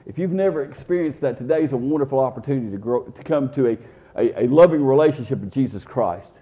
If 0.05 0.17
you've 0.17 0.31
never 0.31 0.63
experienced 0.63 1.21
that, 1.21 1.37
today 1.37 1.63
is 1.63 1.73
a 1.73 1.77
wonderful 1.77 2.19
opportunity 2.19 2.71
to, 2.71 2.77
grow, 2.77 3.03
to 3.03 3.23
come 3.23 3.53
to 3.53 3.67
a, 3.67 3.77
a, 4.15 4.43
a 4.43 4.47
loving 4.47 4.83
relationship 4.83 5.39
with 5.39 5.51
Jesus 5.51 5.83
Christ. 5.83 6.39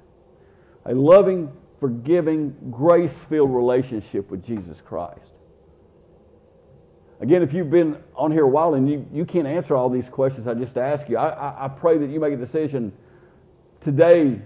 A 0.86 0.94
loving, 0.94 1.52
forgiving, 1.80 2.56
grace 2.72 3.14
filled 3.30 3.54
relationship 3.54 4.30
with 4.32 4.46
Jesus 4.46 4.82
Christ. 4.82 5.32
Again, 7.20 7.42
if 7.42 7.52
you've 7.54 7.72
been 7.72 7.98
on 8.16 8.32
here 8.32 8.44
a 8.44 8.48
while 8.48 8.76
and 8.76 8.90
you, 8.90 9.06
you 9.12 9.26
can't 9.26 9.48
answer 9.48 9.76
all 9.76 9.90
these 9.90 10.08
questions 10.08 10.48
I 10.48 10.54
just 10.54 10.78
asked 10.78 11.10
you, 11.10 11.18
I, 11.18 11.30
I, 11.30 11.66
I 11.66 11.68
pray 11.68 11.98
that 11.98 12.10
you 12.10 12.20
make 12.20 12.34
a 12.34 12.38
decision 12.38 12.94
today 13.82 14.40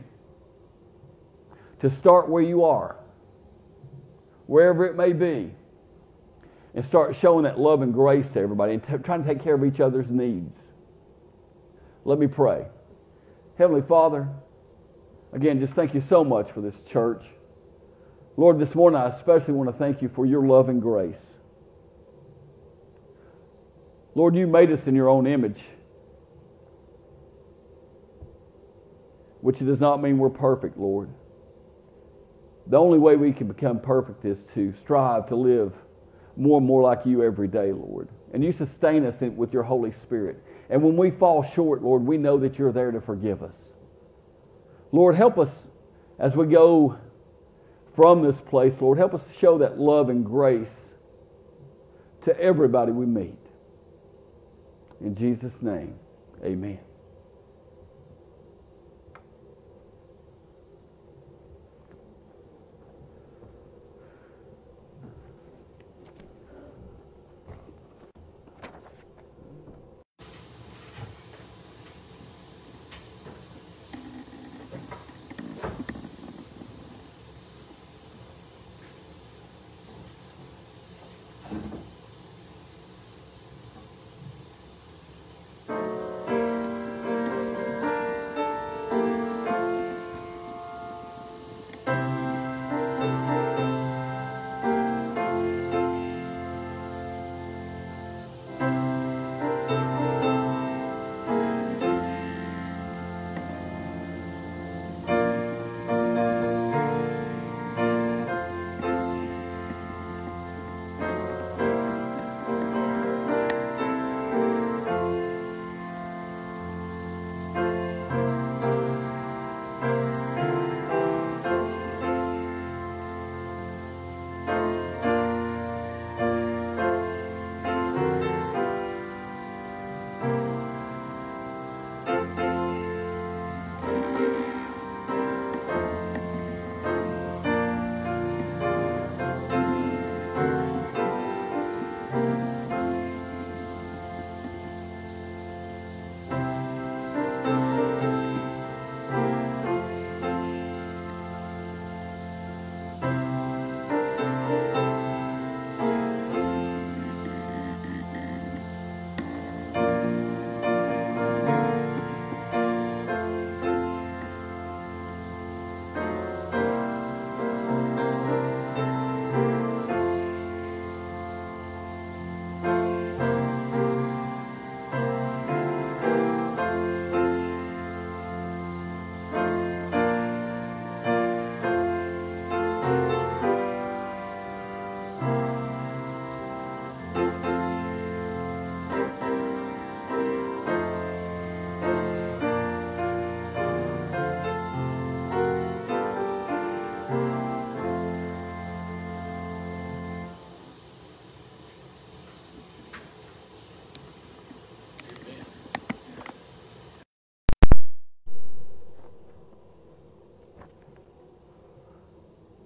to 1.81 1.89
start 1.89 2.29
where 2.29 2.43
you 2.43 2.63
are, 2.63 2.95
wherever 4.47 4.85
it 4.85 4.95
may 4.95 5.11
be 5.11 5.51
and 6.73 6.85
start 6.85 7.15
showing 7.15 7.43
that 7.43 7.59
love 7.59 7.81
and 7.81 7.93
grace 7.93 8.29
to 8.31 8.39
everybody 8.39 8.73
and 8.73 8.83
t- 8.83 8.97
trying 9.03 9.23
to 9.23 9.27
take 9.27 9.43
care 9.43 9.55
of 9.55 9.65
each 9.65 9.79
other's 9.79 10.09
needs. 10.09 10.55
Let 12.05 12.17
me 12.17 12.27
pray. 12.27 12.65
Heavenly 13.61 13.83
Father, 13.83 14.27
again, 15.33 15.59
just 15.59 15.73
thank 15.73 15.93
you 15.93 16.01
so 16.01 16.23
much 16.23 16.51
for 16.51 16.61
this 16.61 16.81
church. 16.81 17.23
Lord, 18.35 18.57
this 18.57 18.73
morning 18.73 18.99
I 18.99 19.09
especially 19.09 19.53
want 19.53 19.69
to 19.69 19.77
thank 19.77 20.01
you 20.01 20.09
for 20.09 20.25
your 20.25 20.47
love 20.47 20.67
and 20.67 20.81
grace. 20.81 21.21
Lord, 24.15 24.35
you 24.35 24.47
made 24.47 24.71
us 24.71 24.87
in 24.87 24.95
your 24.95 25.09
own 25.09 25.27
image, 25.27 25.61
which 29.41 29.59
does 29.59 29.79
not 29.79 30.01
mean 30.01 30.17
we're 30.17 30.31
perfect, 30.31 30.75
Lord. 30.75 31.11
The 32.65 32.77
only 32.77 32.97
way 32.97 33.15
we 33.15 33.31
can 33.31 33.47
become 33.47 33.79
perfect 33.79 34.25
is 34.25 34.43
to 34.55 34.73
strive 34.81 35.27
to 35.27 35.35
live 35.35 35.71
more 36.41 36.57
and 36.57 36.65
more 36.65 36.81
like 36.81 37.05
you 37.05 37.23
every 37.23 37.47
day, 37.47 37.71
Lord. 37.71 38.09
And 38.33 38.43
you 38.43 38.51
sustain 38.51 39.05
us 39.05 39.21
with 39.21 39.53
your 39.53 39.61
Holy 39.61 39.91
Spirit. 39.91 40.43
And 40.71 40.81
when 40.81 40.97
we 40.97 41.11
fall 41.11 41.43
short, 41.43 41.83
Lord, 41.83 42.03
we 42.03 42.17
know 42.17 42.39
that 42.39 42.57
you're 42.57 42.71
there 42.71 42.91
to 42.91 42.99
forgive 42.99 43.43
us. 43.43 43.53
Lord, 44.91 45.15
help 45.15 45.37
us 45.37 45.51
as 46.17 46.35
we 46.35 46.47
go 46.47 46.97
from 47.95 48.23
this 48.23 48.37
place, 48.37 48.73
Lord. 48.81 48.97
Help 48.97 49.13
us 49.13 49.21
show 49.37 49.59
that 49.59 49.79
love 49.79 50.09
and 50.09 50.25
grace 50.25 50.73
to 52.25 52.39
everybody 52.39 52.91
we 52.91 53.05
meet. 53.05 53.37
In 54.99 55.15
Jesus' 55.15 55.53
name, 55.61 55.93
amen. 56.43 56.79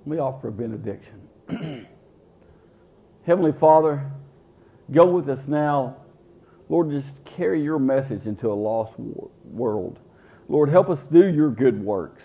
Let 0.06 0.16
me 0.16 0.20
offer 0.20 0.50
a 0.50 0.52
benediction. 0.52 1.28
Heavenly 3.26 3.54
Father, 3.54 4.12
go 4.92 5.08
with 5.08 5.30
us 5.30 5.48
now. 5.48 5.98
Lord, 6.70 6.92
just 6.92 7.26
carry 7.26 7.64
your 7.64 7.80
message 7.80 8.26
into 8.28 8.52
a 8.52 8.54
lost 8.54 8.94
world. 9.44 10.00
Lord, 10.48 10.70
help 10.70 10.90
us 10.90 11.02
do 11.12 11.28
your 11.28 11.50
good 11.50 11.84
works 11.84 12.24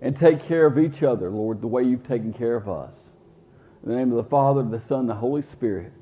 and 0.00 0.16
take 0.16 0.46
care 0.46 0.64
of 0.64 0.78
each 0.78 1.02
other, 1.02 1.30
Lord, 1.30 1.60
the 1.60 1.66
way 1.66 1.82
you've 1.82 2.06
taken 2.06 2.32
care 2.32 2.56
of 2.56 2.68
us. 2.68 2.94
In 3.82 3.90
the 3.90 3.96
name 3.96 4.10
of 4.10 4.16
the 4.16 4.30
Father, 4.30 4.62
the 4.62 4.80
Son, 4.86 5.06
the 5.06 5.14
Holy 5.14 5.42
Spirit, 5.42 5.92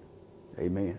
amen. 0.59 0.98